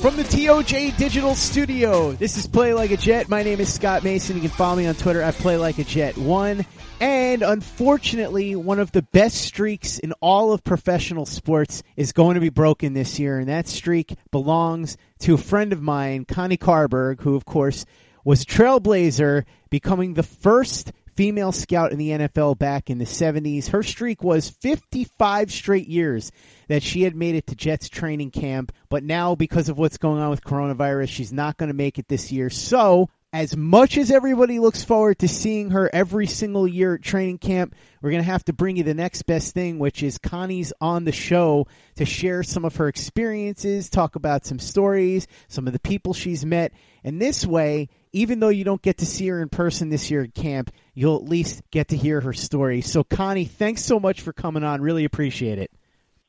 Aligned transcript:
From 0.00 0.14
the 0.14 0.22
TOJ 0.22 0.96
Digital 0.96 1.34
Studio, 1.34 2.12
this 2.12 2.36
is 2.36 2.46
Play 2.46 2.72
Like 2.72 2.92
a 2.92 2.96
Jet. 2.96 3.28
My 3.28 3.42
name 3.42 3.58
is 3.58 3.74
Scott 3.74 4.04
Mason. 4.04 4.36
You 4.36 4.42
can 4.42 4.50
follow 4.50 4.76
me 4.76 4.86
on 4.86 4.94
Twitter 4.94 5.20
at 5.20 5.34
Play 5.34 5.56
Like 5.56 5.78
a 5.78 5.84
Jet 5.84 6.16
One. 6.16 6.64
And 7.00 7.42
unfortunately, 7.42 8.54
one 8.54 8.78
of 8.78 8.92
the 8.92 9.02
best 9.02 9.42
streaks 9.42 9.98
in 9.98 10.12
all 10.20 10.52
of 10.52 10.62
professional 10.62 11.26
sports 11.26 11.82
is 11.96 12.12
going 12.12 12.34
to 12.34 12.40
be 12.40 12.48
broken 12.48 12.94
this 12.94 13.18
year, 13.18 13.40
and 13.40 13.48
that 13.48 13.66
streak 13.66 14.14
belongs 14.30 14.96
to 15.18 15.34
a 15.34 15.38
friend 15.38 15.72
of 15.72 15.82
mine, 15.82 16.24
Connie 16.26 16.56
Carberg, 16.56 17.22
who, 17.22 17.34
of 17.34 17.44
course, 17.44 17.84
was 18.24 18.42
a 18.42 18.46
trailblazer, 18.46 19.46
becoming 19.68 20.14
the 20.14 20.22
first 20.22 20.92
female 21.18 21.50
scout 21.50 21.90
in 21.90 21.98
the 21.98 22.10
NFL 22.10 22.56
back 22.56 22.88
in 22.88 22.98
the 22.98 23.04
70s. 23.04 23.70
Her 23.70 23.82
streak 23.82 24.22
was 24.22 24.50
55 24.50 25.50
straight 25.50 25.88
years 25.88 26.30
that 26.68 26.80
she 26.80 27.02
had 27.02 27.16
made 27.16 27.34
it 27.34 27.48
to 27.48 27.56
Jets 27.56 27.88
training 27.88 28.30
camp, 28.30 28.70
but 28.88 29.02
now 29.02 29.34
because 29.34 29.68
of 29.68 29.76
what's 29.76 29.98
going 29.98 30.22
on 30.22 30.30
with 30.30 30.44
coronavirus, 30.44 31.08
she's 31.08 31.32
not 31.32 31.56
going 31.56 31.70
to 31.70 31.74
make 31.74 31.98
it 31.98 32.06
this 32.06 32.30
year. 32.30 32.50
So, 32.50 33.10
as 33.32 33.56
much 33.56 33.98
as 33.98 34.12
everybody 34.12 34.60
looks 34.60 34.84
forward 34.84 35.18
to 35.18 35.28
seeing 35.28 35.70
her 35.70 35.90
every 35.92 36.28
single 36.28 36.68
year 36.68 36.94
at 36.94 37.02
training 37.02 37.38
camp, 37.38 37.74
we're 38.00 38.10
going 38.10 38.22
to 38.22 38.30
have 38.30 38.44
to 38.44 38.52
bring 38.52 38.76
you 38.76 38.84
the 38.84 38.94
next 38.94 39.22
best 39.22 39.52
thing, 39.52 39.80
which 39.80 40.04
is 40.04 40.18
Connie's 40.18 40.72
on 40.80 41.04
the 41.04 41.12
show 41.12 41.66
to 41.96 42.04
share 42.04 42.44
some 42.44 42.64
of 42.64 42.76
her 42.76 42.86
experiences, 42.86 43.90
talk 43.90 44.14
about 44.14 44.46
some 44.46 44.60
stories, 44.60 45.26
some 45.48 45.66
of 45.66 45.72
the 45.72 45.80
people 45.80 46.14
she's 46.14 46.46
met. 46.46 46.72
And 47.02 47.20
this 47.20 47.44
way, 47.44 47.88
even 48.12 48.40
though 48.40 48.48
you 48.48 48.64
don't 48.64 48.82
get 48.82 48.98
to 48.98 49.06
see 49.06 49.28
her 49.28 49.40
in 49.40 49.48
person 49.48 49.88
this 49.88 50.10
year 50.10 50.22
at 50.22 50.34
camp, 50.34 50.70
you'll 50.94 51.16
at 51.16 51.24
least 51.24 51.62
get 51.70 51.88
to 51.88 51.96
hear 51.96 52.20
her 52.20 52.32
story. 52.32 52.80
So, 52.80 53.04
Connie, 53.04 53.44
thanks 53.44 53.84
so 53.84 54.00
much 54.00 54.20
for 54.20 54.32
coming 54.32 54.64
on. 54.64 54.80
Really 54.80 55.04
appreciate 55.04 55.58
it. 55.58 55.70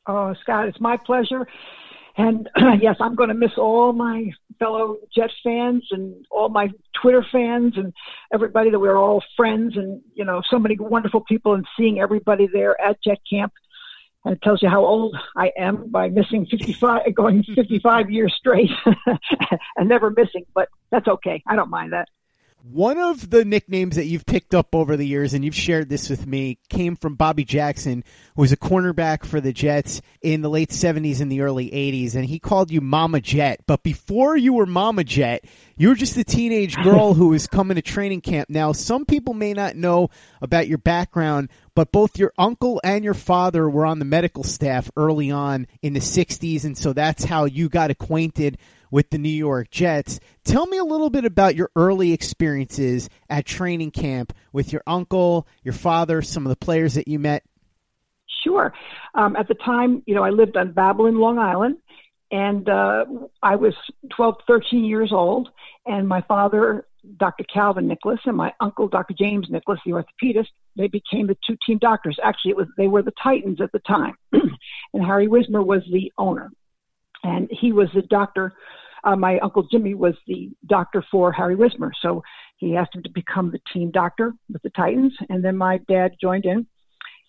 Oh, 0.06 0.34
Scott, 0.42 0.68
it's 0.68 0.80
my 0.80 0.96
pleasure. 0.96 1.46
And 2.16 2.48
yes, 2.80 2.96
I'm 3.00 3.14
going 3.14 3.28
to 3.28 3.34
miss 3.34 3.52
all 3.56 3.92
my 3.92 4.30
fellow 4.58 4.98
Jets 5.14 5.32
fans 5.42 5.86
and 5.90 6.26
all 6.30 6.48
my 6.48 6.68
Twitter 7.00 7.24
fans 7.32 7.74
and 7.76 7.92
everybody 8.32 8.70
that 8.70 8.78
we're 8.78 8.96
all 8.96 9.22
friends 9.36 9.76
and, 9.76 10.02
you 10.14 10.24
know, 10.24 10.42
so 10.50 10.58
many 10.58 10.76
wonderful 10.78 11.22
people 11.22 11.54
and 11.54 11.66
seeing 11.78 12.00
everybody 12.00 12.48
there 12.52 12.78
at 12.80 13.02
Jet 13.02 13.18
Camp. 13.30 13.52
And 14.24 14.34
it 14.34 14.42
tells 14.42 14.62
you 14.62 14.68
how 14.68 14.84
old 14.84 15.16
I 15.36 15.50
am 15.56 15.90
by 15.90 16.08
missing 16.08 16.46
55, 16.50 17.14
going 17.14 17.42
55 17.42 18.10
years 18.10 18.34
straight 18.36 18.70
and 19.76 19.88
never 19.88 20.10
missing. 20.10 20.44
But 20.54 20.68
that's 20.90 21.08
okay. 21.08 21.42
I 21.46 21.56
don't 21.56 21.70
mind 21.70 21.92
that. 21.92 22.08
One 22.62 22.98
of 22.98 23.30
the 23.30 23.46
nicknames 23.46 23.96
that 23.96 24.04
you've 24.04 24.26
picked 24.26 24.54
up 24.54 24.74
over 24.74 24.94
the 24.94 25.06
years, 25.06 25.32
and 25.32 25.42
you've 25.42 25.54
shared 25.54 25.88
this 25.88 26.10
with 26.10 26.26
me, 26.26 26.58
came 26.68 26.94
from 26.94 27.14
Bobby 27.14 27.42
Jackson, 27.42 28.04
who 28.36 28.42
was 28.42 28.52
a 28.52 28.56
cornerback 28.56 29.24
for 29.24 29.40
the 29.40 29.52
Jets 29.52 30.02
in 30.20 30.42
the 30.42 30.50
late 30.50 30.68
70s 30.68 31.22
and 31.22 31.32
the 31.32 31.40
early 31.40 31.70
80s, 31.70 32.14
and 32.14 32.26
he 32.26 32.38
called 32.38 32.70
you 32.70 32.82
Mama 32.82 33.22
Jet. 33.22 33.60
But 33.66 33.82
before 33.82 34.36
you 34.36 34.52
were 34.52 34.66
Mama 34.66 35.04
Jet, 35.04 35.46
you 35.78 35.88
were 35.88 35.94
just 35.94 36.18
a 36.18 36.24
teenage 36.24 36.76
girl 36.76 37.14
who 37.14 37.28
was 37.28 37.46
coming 37.46 37.76
to 37.76 37.82
training 37.82 38.20
camp. 38.20 38.50
Now, 38.50 38.72
some 38.72 39.06
people 39.06 39.32
may 39.32 39.54
not 39.54 39.74
know 39.74 40.10
about 40.42 40.68
your 40.68 40.78
background, 40.78 41.48
but 41.74 41.92
both 41.92 42.18
your 42.18 42.34
uncle 42.36 42.78
and 42.84 43.02
your 43.02 43.14
father 43.14 43.70
were 43.70 43.86
on 43.86 44.00
the 44.00 44.04
medical 44.04 44.44
staff 44.44 44.90
early 44.98 45.30
on 45.30 45.66
in 45.80 45.94
the 45.94 46.00
60s, 46.00 46.64
and 46.64 46.76
so 46.76 46.92
that's 46.92 47.24
how 47.24 47.46
you 47.46 47.70
got 47.70 47.90
acquainted 47.90 48.58
with 48.90 49.10
the 49.10 49.18
New 49.18 49.28
York 49.28 49.70
Jets. 49.70 50.20
Tell 50.44 50.66
me 50.66 50.78
a 50.78 50.84
little 50.84 51.10
bit 51.10 51.24
about 51.24 51.54
your 51.54 51.70
early 51.76 52.12
experiences 52.12 53.08
at 53.28 53.46
training 53.46 53.90
camp 53.90 54.32
with 54.52 54.72
your 54.72 54.82
uncle, 54.86 55.46
your 55.62 55.74
father, 55.74 56.22
some 56.22 56.44
of 56.44 56.50
the 56.50 56.56
players 56.56 56.94
that 56.94 57.08
you 57.08 57.18
met. 57.18 57.44
Sure. 58.44 58.72
Um, 59.14 59.36
at 59.36 59.48
the 59.48 59.54
time, 59.54 60.02
you 60.06 60.14
know, 60.14 60.22
I 60.22 60.30
lived 60.30 60.56
on 60.56 60.72
Babylon, 60.72 61.18
Long 61.18 61.38
Island, 61.38 61.76
and 62.30 62.68
uh, 62.68 63.04
I 63.42 63.56
was 63.56 63.74
12, 64.14 64.36
13 64.46 64.84
years 64.84 65.12
old, 65.12 65.48
and 65.84 66.06
my 66.06 66.22
father, 66.22 66.86
Dr. 67.16 67.44
Calvin 67.52 67.88
Nicholas, 67.88 68.20
and 68.24 68.36
my 68.36 68.52
uncle, 68.60 68.88
Dr. 68.88 69.14
James 69.18 69.48
Nicholas, 69.50 69.80
the 69.84 69.92
orthopedist, 69.92 70.48
they 70.76 70.86
became 70.86 71.26
the 71.26 71.36
two 71.46 71.56
team 71.66 71.78
doctors. 71.78 72.18
Actually, 72.22 72.52
it 72.52 72.56
was 72.56 72.68
they 72.76 72.86
were 72.86 73.02
the 73.02 73.12
Titans 73.22 73.60
at 73.60 73.72
the 73.72 73.80
time, 73.80 74.14
and 74.32 75.04
Harry 75.04 75.26
Wismer 75.26 75.62
was 75.62 75.82
the 75.90 76.12
owner, 76.18 76.50
and 77.22 77.48
he 77.50 77.72
was 77.72 77.88
the 77.94 78.02
doctor 78.02 78.54
uh, 79.04 79.16
my 79.16 79.38
uncle 79.38 79.62
Jimmy 79.70 79.94
was 79.94 80.14
the 80.26 80.50
doctor 80.66 81.04
for 81.10 81.32
Harry 81.32 81.56
Wismer. 81.56 81.92
So 82.02 82.22
he 82.56 82.76
asked 82.76 82.94
him 82.94 83.02
to 83.04 83.10
become 83.10 83.50
the 83.50 83.60
team 83.72 83.90
doctor 83.90 84.34
with 84.52 84.62
the 84.62 84.70
Titans. 84.70 85.14
And 85.28 85.44
then 85.44 85.56
my 85.56 85.78
dad 85.88 86.12
joined 86.20 86.44
in, 86.44 86.66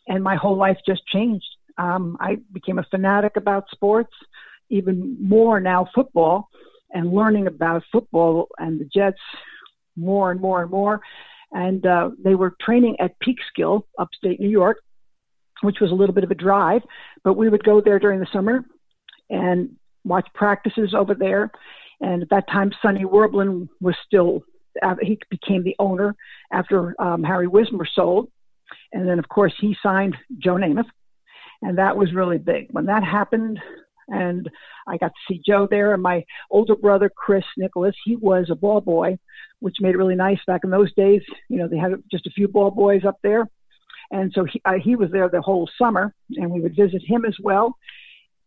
and 0.08 0.24
my 0.24 0.36
whole 0.36 0.58
life 0.58 0.78
just 0.86 1.06
changed. 1.08 1.46
Um, 1.78 2.18
I 2.20 2.38
became 2.52 2.80
a 2.80 2.86
fanatic 2.92 3.38
about 3.38 3.66
sports, 3.72 4.14
even 4.70 5.18
more 5.22 5.60
now 5.60 5.88
football, 5.96 6.50
and 6.92 7.14
learning 7.14 7.48
about 7.48 7.84
football 7.92 8.48
and 8.58 8.80
the 8.80 8.90
Jets 8.94 9.20
more 9.96 10.32
and 10.32 10.42
more 10.42 10.62
and 10.62 10.72
more. 10.72 11.00
And 11.54 11.86
uh, 11.86 12.12
they 12.24 12.36
were 12.36 12.56
training 12.62 12.98
at 13.00 13.16
Peekskill, 13.22 13.84
upstate 13.98 14.40
New 14.40 14.50
York, 14.50 14.78
which 15.62 15.78
was 15.80 15.92
a 15.92 15.96
little 15.96 16.16
bit 16.16 16.24
of 16.24 16.32
a 16.32 16.36
drive, 16.36 16.82
but 17.24 17.34
we 17.34 17.48
would 17.48 17.64
go 17.64 17.82
there 17.82 18.00
during 18.00 18.20
the 18.20 18.28
summer 18.34 18.66
and 19.30 19.70
watch 20.04 20.28
practices 20.34 20.94
over 20.98 21.14
there. 21.14 21.52
And 22.00 22.24
at 22.24 22.30
that 22.30 22.48
time, 22.50 22.72
Sonny 22.82 23.06
Werblin 23.06 23.70
was 23.80 23.96
still, 24.06 24.44
uh, 24.82 24.96
he 25.02 25.20
became 25.30 25.64
the 25.64 25.76
owner 25.80 26.16
after 26.52 26.96
um, 27.00 27.24
Harry 27.24 27.48
Wismer 27.48 27.86
sold. 27.86 28.30
And 28.94 29.08
then, 29.08 29.20
of 29.20 29.30
course, 29.30 29.54
he 29.60 29.76
signed 29.84 30.16
Joe 30.40 30.56
Namath. 30.56 30.90
And 31.62 31.78
that 31.78 31.96
was 31.96 32.14
really 32.14 32.40
big. 32.40 32.68
When 32.72 32.88
that 32.88 33.04
happened, 33.04 33.60
and 34.08 34.50
I 34.88 34.98
got 34.98 35.10
to 35.10 35.34
see 35.34 35.42
Joe 35.46 35.68
there, 35.70 35.94
and 35.94 36.02
my 36.02 36.26
older 36.50 36.76
brother, 36.76 37.10
Chris 37.16 37.44
Nicholas, 37.56 37.96
he 38.04 38.16
was 38.16 38.48
a 38.50 38.56
ball 38.56 38.82
boy, 38.82 39.20
which 39.60 39.76
made 39.80 39.94
it 39.94 39.98
really 39.98 40.16
nice 40.16 40.40
back 40.48 40.62
in 40.64 40.72
those 40.72 40.92
days. 40.96 41.22
You 41.50 41.60
know, 41.60 41.68
they 41.68 41.78
had 41.78 41.92
just 42.10 42.26
a 42.26 42.32
few 42.32 42.48
ball 42.48 42.72
boys 42.72 43.06
up 43.06 43.20
there. 43.22 43.48
And 44.10 44.32
so 44.34 44.44
he, 44.44 44.62
uh, 44.66 44.74
he 44.84 44.96
was 44.96 45.12
there 45.12 45.30
the 45.30 45.42
whole 45.42 45.70
summer, 45.78 46.14
and 46.32 46.52
we 46.52 46.62
would 46.62 46.76
visit 46.76 47.02
him 47.06 47.26
as 47.26 47.36
well 47.42 47.78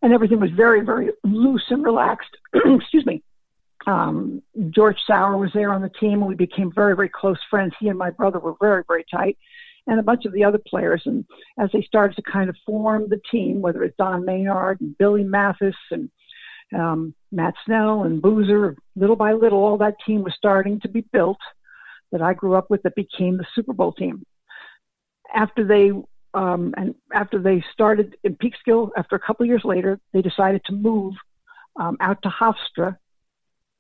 and 0.05 0.13
everything 0.13 0.39
was 0.39 0.51
very, 0.51 0.85
very 0.85 1.11
loose 1.25 1.65
and 1.71 1.83
relaxed. 1.83 2.37
Excuse 2.55 3.07
me. 3.07 3.23
Um, 3.87 4.43
George 4.69 4.99
Sauer 5.07 5.39
was 5.39 5.51
there 5.55 5.73
on 5.73 5.81
the 5.81 5.89
team, 5.89 6.21
and 6.21 6.27
we 6.27 6.35
became 6.35 6.71
very, 6.71 6.95
very 6.95 7.09
close 7.09 7.39
friends. 7.49 7.73
He 7.81 7.89
and 7.89 7.99
my 7.99 8.11
brother 8.11 8.39
were 8.39 8.55
very, 8.61 8.85
very 8.87 9.05
tight, 9.11 9.39
and 9.87 9.99
a 9.99 10.03
bunch 10.03 10.27
of 10.27 10.35
the 10.35 10.45
other 10.45 10.61
players. 10.67 11.03
And 11.07 11.25
as 11.59 11.71
they 11.73 11.81
started 11.81 12.17
to 12.17 12.23
kind 12.31 12.51
of 12.51 12.57
form 12.67 13.09
the 13.09 13.21
team, 13.31 13.63
whether 13.63 13.83
it's 13.83 13.97
Don 13.97 14.27
Maynard 14.27 14.83
and 14.83 14.97
Billy 14.99 15.25
Mathis 15.25 15.75
and 15.91 16.11
um, 16.75 17.15
Matt 17.33 17.55
Snell 17.65 18.03
and 18.03 18.21
Boozer, 18.21 18.77
little 18.97 19.17
by 19.17 19.33
little, 19.33 19.59
all 19.59 19.79
that 19.79 19.97
team 20.07 20.23
was 20.23 20.35
starting 20.37 20.81
to 20.81 20.89
be 20.89 21.01
built 21.13 21.41
that 22.13 22.21
I 22.21 22.35
grew 22.35 22.55
up 22.55 22.69
with 22.69 22.83
that 22.83 22.95
became 22.95 23.39
the 23.39 23.47
Super 23.55 23.73
Bowl 23.73 23.93
team. 23.93 24.23
After 25.35 25.65
they 25.65 25.93
um, 26.35 26.75
and 26.77 26.95
after 27.13 27.39
they 27.39 27.65
started 27.73 28.17
in 28.25 28.37
Peekskill, 28.37 28.91
after 28.97 29.17
a 29.17 29.21
couple 29.21 29.47
years 29.47 29.63
later, 29.65 30.01
they 30.13 30.21
decided 30.21 30.63
to 30.67 30.73
move 30.73 31.15
um, 31.77 31.97
out 32.01 32.23
to 32.23 32.29
Hofstra 32.29 32.97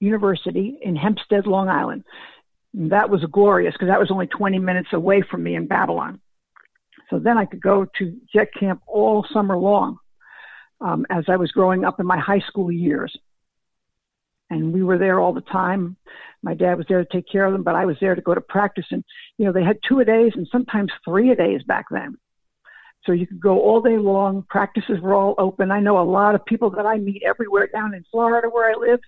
University 0.01 0.79
in 0.83 0.97
Hempstead, 0.97 1.47
Long 1.47 1.69
Island. 1.69 2.05
And 2.73 2.93
that 2.93 3.11
was 3.11 3.25
glorious 3.31 3.75
because 3.75 3.89
that 3.89 4.01
was 4.01 4.11
only 4.11 4.27
20 4.29 4.59
minutes 4.59 4.89
away 4.93 5.23
from 5.23 5.43
me 5.43 5.56
in 5.56 5.67
Babylon. 5.67 6.21
So 7.11 7.19
then 7.19 7.39
I 7.39 7.45
could 7.45 7.61
go 7.61 7.87
to 7.99 8.17
jet 8.33 8.49
camp 8.59 8.83
all 8.87 9.27
summer 9.33 9.56
long 9.56 9.99
um, 10.81 11.06
as 11.11 11.25
I 11.29 11.37
was 11.37 11.51
growing 11.53 11.85
up 11.85 12.01
in 12.01 12.06
my 12.06 12.19
high 12.19 12.41
school 12.41 12.71
years. 12.71 13.17
and 14.51 14.73
we 14.73 14.83
were 14.83 14.99
there 14.99 15.21
all 15.21 15.33
the 15.33 15.41
time. 15.41 15.97
My 16.43 16.55
dad 16.55 16.77
was 16.77 16.87
there 16.89 17.05
to 17.05 17.12
take 17.12 17.27
care 17.31 17.47
of 17.47 17.53
them, 17.53 17.62
but 17.62 17.75
I 17.75 17.87
was 17.87 17.97
there 18.01 18.15
to 18.15 18.21
go 18.21 18.35
to 18.35 18.41
practice. 18.41 18.87
And 18.91 19.05
you 19.39 19.47
know, 19.47 19.53
they 19.53 19.65
had 19.65 19.79
two 19.89 20.01
a 20.01 20.05
days 20.05 20.33
and 20.35 20.47
sometimes 20.53 20.93
three 21.05 21.31
a 21.31 21.37
days 21.37 21.62
back 21.65 21.87
then. 21.91 22.17
So 23.06 23.12
you 23.12 23.27
could 23.27 23.41
go 23.41 23.61
all 23.61 23.81
day 23.81 23.99
long. 23.99 24.45
Practices 24.49 25.01
were 25.01 25.15
all 25.15 25.35
open. 25.39 25.71
I 25.71 25.81
know 25.81 25.99
a 25.99 26.05
lot 26.05 26.35
of 26.35 26.45
people 26.45 26.71
that 26.71 26.87
I 26.87 26.97
meet 26.99 27.23
everywhere 27.25 27.67
down 27.67 27.95
in 27.95 28.05
Florida 28.11 28.49
where 28.49 28.71
I 28.71 28.75
live. 28.79 29.01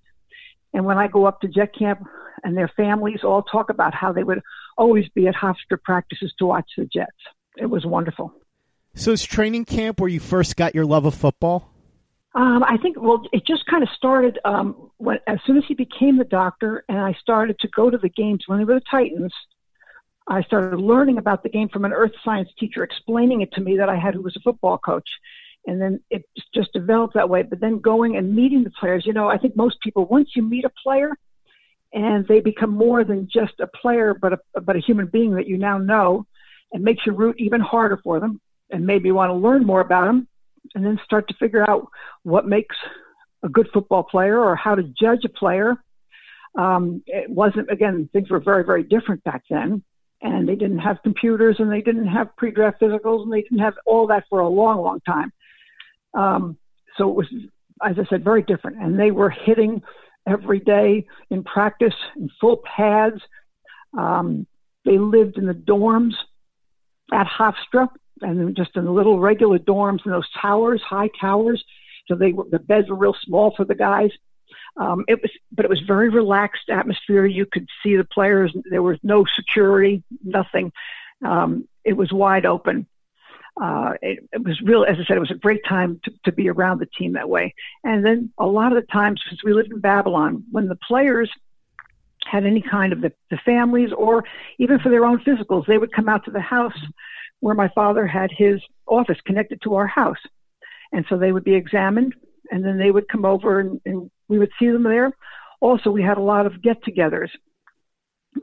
And 0.75 0.85
when 0.85 0.99
I 0.99 1.09
go 1.09 1.25
up 1.25 1.41
to 1.41 1.49
Jet 1.49 1.75
Camp 1.75 2.07
and 2.45 2.57
their 2.57 2.71
families 2.77 3.21
all 3.25 3.43
talk 3.43 3.71
about 3.71 3.95
how 3.95 4.13
they 4.13 4.23
would 4.23 4.43
always 4.77 5.09
be 5.11 5.27
at 5.27 5.35
Hofstra 5.35 5.83
practices 5.83 6.35
to 6.39 6.47
watch 6.47 6.71
the 6.77 6.85
Jets. 6.85 7.17
It 7.57 7.67
was 7.67 7.87
wonderful. 7.87 8.33
So 8.95 9.13
is 9.13 9.25
training 9.25 9.65
camp 9.65 10.01
where 10.01 10.09
you 10.09 10.21
first 10.21 10.57
got 10.57 10.75
your 10.75 10.85
love 10.85 11.05
of 11.05 11.15
football? 11.15 11.73
Um, 12.35 12.63
I 12.65 12.77
think 12.77 13.01
well, 13.01 13.27
it 13.33 13.47
just 13.47 13.65
kind 13.65 13.83
of 13.83 13.89
started 13.97 14.39
um, 14.45 14.91
when 14.99 15.19
as 15.27 15.39
soon 15.47 15.57
as 15.57 15.65
he 15.67 15.73
became 15.73 16.19
the 16.19 16.25
doctor, 16.25 16.85
and 16.87 16.99
I 16.99 17.15
started 17.15 17.59
to 17.61 17.69
go 17.69 17.89
to 17.89 17.97
the 17.97 18.11
games 18.11 18.45
when 18.47 18.59
they 18.59 18.65
were 18.65 18.75
the 18.75 18.83
Titans. 18.91 19.33
I 20.29 20.43
started 20.43 20.79
learning 20.79 21.19
about 21.19 21.43
the 21.43 21.49
game 21.49 21.69
from 21.69 21.85
an 21.85 21.93
earth 21.93 22.13
science 22.25 22.49
teacher 22.59 22.83
explaining 22.83 23.43
it 23.43 23.53
to 23.53 23.61
me 23.61 23.77
that 23.77 23.89
I 23.89 23.97
had 23.97 24.15
who 24.15 24.23
was 24.23 24.37
a 24.37 24.41
football 24.41 24.79
coach. 24.79 25.09
And 25.67 25.81
then 25.81 26.01
it 26.11 26.25
just 26.55 26.73
developed 26.73 27.15
that 27.15 27.29
way. 27.29 27.43
But 27.43 27.61
then 27.61 27.81
going 27.81 28.17
and 28.17 28.35
meeting 28.35 28.65
the 28.65 28.71
players, 28.79 29.05
you 29.07 29.13
know, 29.13 29.29
I 29.29 29.39
think 29.39 29.57
most 29.57 29.81
people, 29.81 30.07
once 30.07 30.31
you 30.35 30.43
meet 30.43 30.65
a 30.65 30.71
player 30.83 31.17
and 31.93 32.27
they 32.27 32.41
become 32.41 32.71
more 32.71 33.05
than 33.05 33.29
just 33.33 33.55
a 33.61 33.67
player, 33.67 34.15
but 34.15 34.33
a, 34.35 34.61
but 34.61 34.77
a 34.77 34.81
human 34.81 35.07
being 35.07 35.35
that 35.35 35.47
you 35.47 35.59
now 35.59 35.79
know, 35.79 36.27
it 36.73 36.81
makes 36.81 37.07
you 37.07 37.13
root 37.13 37.37
even 37.39 37.61
harder 37.61 37.99
for 38.03 38.19
them 38.21 38.41
and 38.71 38.87
maybe 38.87 39.13
want 39.13 39.31
to 39.31 39.35
learn 39.35 39.65
more 39.65 39.81
about 39.81 40.07
them 40.07 40.29
and 40.75 40.85
then 40.85 40.99
start 41.05 41.29
to 41.29 41.35
figure 41.35 41.69
out 41.69 41.87
what 42.25 42.47
makes 42.47 42.75
a 43.45 43.49
good 43.49 43.69
football 43.73 44.03
player 44.03 44.39
or 44.39 44.57
how 44.57 44.75
to 44.75 44.83
judge 45.01 45.25
a 45.25 45.29
player. 45.29 45.77
Um, 46.59 47.03
it 47.07 47.31
wasn't, 47.31 47.71
again, 47.71 48.09
things 48.13 48.31
were 48.31 48.41
very, 48.41 48.65
very 48.65 48.83
different 48.83 49.23
back 49.23 49.45
then 49.49 49.85
and 50.23 50.49
they 50.49 50.55
didn't 50.55 50.79
have 50.79 51.03
computers 51.03 51.57
and 51.59 51.71
they 51.71 51.83
didn't 51.83 52.07
have 52.07 52.35
pre-draft 52.37 52.81
physicals 52.81 53.23
and 53.23 53.33
they 53.33 53.43
didn't 53.43 53.59
have 53.59 53.75
all 53.85 54.07
that 54.07 54.25
for 54.31 54.41
a 54.41 54.49
long, 54.49 54.81
long 54.81 55.01
time. 55.01 55.33
Um, 56.15 56.57
so 56.97 57.11
it 57.11 57.15
was, 57.15 57.27
as 57.85 57.99
I 57.99 58.07
said, 58.09 58.25
very 58.25 58.43
different. 58.43 58.79
And 58.79 58.99
they 58.99 59.11
were 59.11 59.31
hitting 59.31 59.83
every 60.27 60.61
day 60.61 61.07
in 61.31 61.45
practice 61.45 61.95
in 62.17 62.31
full 62.41 62.63
pads. 62.77 63.21
Um, 63.97 64.47
they 64.85 64.99
lived 64.99 65.37
in 65.37 65.47
the 65.47 65.53
dorms 65.53 66.15
at 67.13 67.27
Hofstra 67.27 67.89
and 68.23 68.57
just 68.57 68.77
in 68.77 68.85
the 68.85 68.91
little 68.91 69.21
regular 69.21 69.59
dorms 69.59 70.05
in 70.07 70.13
those 70.13 70.29
towers, 70.41 70.81
high 70.89 71.11
towers. 71.21 71.63
So 72.09 72.15
they 72.15 72.33
were, 72.33 72.45
the 72.51 72.59
beds 72.59 72.89
were 72.89 72.97
real 72.97 73.17
small 73.25 73.53
for 73.57 73.65
the 73.65 73.75
guys. 73.75 74.11
Um, 74.77 75.05
it 75.09 75.21
was, 75.23 75.31
but 75.53 75.65
it 75.65 75.69
was 75.69 75.81
very 75.81 76.09
relaxed 76.09 76.69
atmosphere. 76.69 77.27
You 77.27 77.47
could 77.47 77.69
see 77.83 77.97
the 77.97 78.05
players. 78.05 78.55
There 78.71 78.83
was 78.83 78.99
no 79.03 79.25
security, 79.25 80.03
nothing. 80.23 80.73
Um, 81.25 81.69
it 81.85 81.95
was 81.95 82.13
wide 82.13 82.47
open. 82.47 82.87
Uh, 83.61 83.95
it, 84.03 84.19
it, 84.33 84.45
was 84.45 84.61
real, 84.61 84.85
as 84.85 84.99
I 85.01 85.05
said, 85.05 85.17
it 85.17 85.21
was 85.21 85.31
a 85.31 85.35
great 85.35 85.65
time 85.65 85.99
to, 86.05 86.13
to 86.27 86.33
be 86.33 86.51
around 86.51 86.79
the 86.79 86.87
team 86.87 87.15
that 87.15 87.29
way. 87.29 87.55
And 87.85 88.05
then 88.05 88.31
a 88.39 88.47
lot 88.47 88.77
of 88.77 88.83
the 88.83 88.93
times, 88.93 89.23
since 89.29 89.43
we 89.43 89.55
lived 89.55 89.73
in 89.73 89.81
Babylon, 89.81 90.45
when 90.51 90.69
the 90.69 90.77
players 90.77 91.31
had 92.27 92.45
any 92.45 92.61
kind 92.61 92.93
of 92.93 93.01
the, 93.01 93.13
the 93.31 93.39
families 93.39 93.93
or 93.97 94.25
even 94.59 94.79
for 94.79 94.91
their 94.91 95.07
own 95.07 95.21
physicals, 95.21 95.67
they 95.67 95.79
would 95.79 95.93
come 95.93 96.09
out 96.09 96.25
to 96.25 96.31
the 96.31 96.41
house 96.41 96.79
where 97.41 97.55
my 97.55 97.69
father 97.69 98.07
had 98.07 98.31
his 98.31 98.61
office 98.87 99.19
connected 99.25 99.63
to 99.63 99.75
our 99.77 99.87
house. 99.87 100.19
And 100.93 101.07
so 101.09 101.17
they 101.17 101.33
would 101.33 101.45
be 101.45 101.55
examined 101.55 102.15
and 102.51 102.65
then 102.65 102.79
they 102.79 102.91
would 102.91 103.09
come 103.09 103.25
over 103.25 103.61
and, 103.61 103.81
and 103.85 104.11
we 104.29 104.39
would 104.39 104.51
see 104.59 104.69
them 104.69 104.83
there. 104.83 105.13
Also, 105.61 105.91
we 105.91 106.03
had 106.03 106.19
a 106.19 106.23
lot 106.23 106.47
of 106.47 106.63
get 106.63 106.83
togethers. 106.85 107.31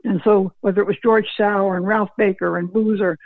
And 0.02 0.20
so, 0.24 0.52
whether 0.60 0.80
it 0.80 0.86
was 0.86 0.96
George 1.02 1.26
Sauer 1.36 1.76
and 1.76 1.86
Ralph 1.86 2.10
Baker 2.18 2.58
and 2.58 2.72
Boozer 2.72 3.16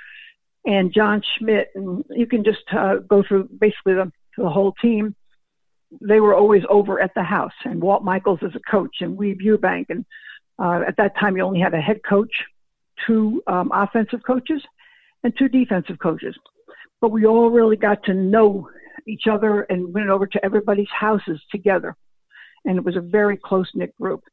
and 0.67 0.93
John 0.93 1.23
Schmitt, 1.37 1.71
and 1.75 2.05
you 2.11 2.27
can 2.27 2.45
just 2.45 2.63
uh, 2.77 2.97
go 2.97 3.23
through 3.27 3.49
basically 3.59 3.95
the, 3.95 4.13
the 4.37 4.51
whole 4.51 4.73
team, 4.83 5.15
they 6.03 6.21
were 6.21 6.35
always 6.35 6.63
over 6.69 7.01
at 7.01 7.15
the 7.15 7.23
house. 7.23 7.55
And 7.65 7.81
Walt 7.81 8.05
Michaels 8.05 8.41
is 8.43 8.55
a 8.55 8.71
coach, 8.71 8.97
and 9.01 9.19
Weeb 9.19 9.41
Ewbank. 9.41 9.87
And 9.89 10.05
uh, 10.59 10.83
at 10.87 10.99
that 10.99 11.19
time, 11.19 11.37
you 11.37 11.43
only 11.43 11.61
had 11.61 11.73
a 11.73 11.81
head 11.81 12.01
coach, 12.07 12.33
two 13.07 13.43
um, 13.47 13.71
offensive 13.73 14.21
coaches, 14.27 14.63
and 15.25 15.33
two 15.39 15.49
defensive 15.49 15.99
coaches. 15.99 16.37
But 17.01 17.13
we 17.13 17.25
all 17.25 17.49
really 17.49 17.77
got 17.77 18.05
to 18.05 18.15
know 18.15 18.69
each 19.07 19.27
other 19.31 19.63
and 19.63 19.95
went 19.95 20.11
over 20.11 20.27
to 20.27 20.45
everybody's 20.45 20.91
houses 20.91 21.41
together 21.51 21.97
and 22.65 22.77
it 22.77 22.85
was 22.85 22.97
a 22.97 23.01
very 23.01 23.37
close 23.37 23.71
knit 23.75 23.95
group. 24.01 24.25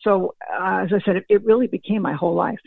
So, 0.00 0.34
uh, 0.52 0.84
as 0.84 0.92
I 0.92 1.00
said, 1.04 1.16
it, 1.16 1.24
it 1.28 1.44
really 1.44 1.66
became 1.66 2.02
my 2.02 2.12
whole 2.12 2.34
life. 2.34 2.58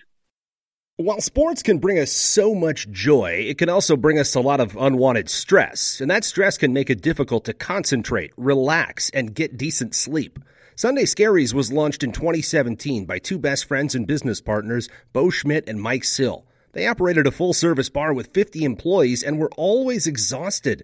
While 0.99 1.21
sports 1.21 1.61
can 1.61 1.77
bring 1.77 1.99
us 1.99 2.11
so 2.11 2.55
much 2.55 2.89
joy, 2.89 3.45
it 3.47 3.59
can 3.59 3.69
also 3.69 3.95
bring 3.95 4.17
us 4.17 4.33
a 4.33 4.41
lot 4.41 4.59
of 4.59 4.75
unwanted 4.75 5.29
stress, 5.29 6.01
and 6.01 6.09
that 6.09 6.23
stress 6.23 6.57
can 6.57 6.73
make 6.73 6.89
it 6.89 7.03
difficult 7.03 7.45
to 7.45 7.53
concentrate, 7.53 8.31
relax, 8.35 9.11
and 9.11 9.35
get 9.35 9.57
decent 9.57 9.93
sleep. 9.93 10.39
Sunday 10.75 11.03
Scaries 11.03 11.53
was 11.53 11.71
launched 11.71 12.03
in 12.03 12.11
2017 12.11 13.05
by 13.05 13.19
two 13.19 13.37
best 13.37 13.65
friends 13.65 13.93
and 13.93 14.07
business 14.07 14.41
partners, 14.41 14.89
Bo 15.13 15.29
Schmidt 15.29 15.69
and 15.69 15.79
Mike 15.79 16.03
Sill. 16.03 16.47
They 16.73 16.85
operated 16.85 17.25
a 17.25 17.31
full 17.31 17.53
service 17.53 17.89
bar 17.89 18.13
with 18.13 18.33
50 18.33 18.63
employees 18.63 19.23
and 19.23 19.39
were 19.39 19.49
always 19.57 20.05
exhausted. 20.05 20.83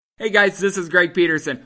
Hey 0.21 0.29
guys, 0.29 0.59
this 0.59 0.77
is 0.77 0.87
Greg 0.87 1.15
Peterson, 1.15 1.65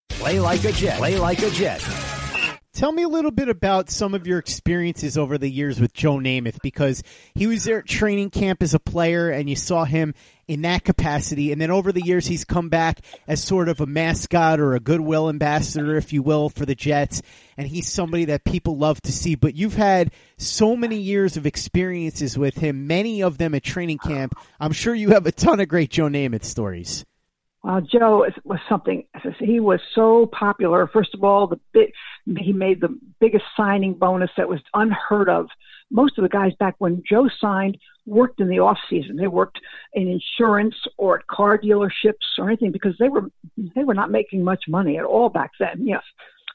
Play 0.21 0.39
like 0.39 0.63
a 0.65 0.71
Jet. 0.71 0.97
Play 0.99 1.17
like 1.17 1.41
a 1.41 1.49
Jet. 1.49 1.83
Tell 2.73 2.91
me 2.91 3.01
a 3.01 3.07
little 3.07 3.31
bit 3.31 3.49
about 3.49 3.89
some 3.89 4.13
of 4.13 4.27
your 4.27 4.37
experiences 4.37 5.17
over 5.17 5.39
the 5.39 5.49
years 5.49 5.79
with 5.79 5.93
Joe 5.93 6.17
Namath 6.17 6.59
because 6.61 7.01
he 7.33 7.47
was 7.47 7.63
there 7.63 7.79
at 7.79 7.87
training 7.87 8.29
camp 8.29 8.61
as 8.61 8.75
a 8.75 8.79
player 8.79 9.31
and 9.31 9.49
you 9.49 9.55
saw 9.55 9.83
him 9.83 10.13
in 10.47 10.61
that 10.61 10.83
capacity. 10.83 11.51
And 11.51 11.59
then 11.59 11.71
over 11.71 11.91
the 11.91 12.03
years, 12.03 12.27
he's 12.27 12.45
come 12.45 12.69
back 12.69 12.99
as 13.27 13.43
sort 13.43 13.67
of 13.67 13.81
a 13.81 13.87
mascot 13.87 14.59
or 14.59 14.75
a 14.75 14.79
goodwill 14.79 15.27
ambassador, 15.27 15.97
if 15.97 16.13
you 16.13 16.21
will, 16.21 16.49
for 16.49 16.67
the 16.67 16.75
Jets. 16.75 17.23
And 17.57 17.67
he's 17.67 17.91
somebody 17.91 18.25
that 18.25 18.43
people 18.43 18.77
love 18.77 19.01
to 19.01 19.11
see. 19.11 19.33
But 19.33 19.55
you've 19.55 19.75
had 19.75 20.13
so 20.37 20.75
many 20.75 20.97
years 20.97 21.35
of 21.35 21.47
experiences 21.47 22.37
with 22.37 22.57
him, 22.57 22.85
many 22.85 23.23
of 23.23 23.39
them 23.39 23.55
at 23.55 23.63
training 23.63 23.97
camp. 23.97 24.35
I'm 24.59 24.71
sure 24.71 24.93
you 24.93 25.09
have 25.09 25.25
a 25.25 25.31
ton 25.31 25.59
of 25.59 25.67
great 25.67 25.89
Joe 25.89 26.09
Namath 26.09 26.43
stories. 26.43 27.05
Well, 27.63 27.81
Joe 27.81 28.25
was 28.43 28.59
something. 28.67 29.05
He 29.39 29.59
was 29.59 29.79
so 29.93 30.27
popular. 30.27 30.87
First 30.87 31.13
of 31.13 31.23
all, 31.23 31.45
the 31.45 31.59
big, 31.73 31.91
he 32.39 32.53
made 32.53 32.81
the 32.81 32.97
biggest 33.19 33.45
signing 33.55 33.93
bonus 33.93 34.31
that 34.35 34.49
was 34.49 34.61
unheard 34.73 35.29
of. 35.29 35.47
Most 35.91 36.17
of 36.17 36.23
the 36.23 36.29
guys 36.29 36.53
back 36.59 36.75
when 36.79 37.03
Joe 37.07 37.29
signed 37.39 37.77
worked 38.07 38.39
in 38.39 38.49
the 38.49 38.59
off 38.59 38.79
season. 38.89 39.15
They 39.15 39.27
worked 39.27 39.59
in 39.93 40.07
insurance 40.07 40.75
or 40.97 41.19
at 41.19 41.27
car 41.27 41.57
dealerships 41.57 42.39
or 42.39 42.47
anything 42.47 42.71
because 42.71 42.95
they 42.99 43.09
were 43.09 43.29
they 43.75 43.83
were 43.83 43.93
not 43.93 44.09
making 44.09 44.43
much 44.43 44.63
money 44.67 44.97
at 44.97 45.05
all 45.05 45.29
back 45.29 45.51
then. 45.59 45.85
Yes, 45.85 46.01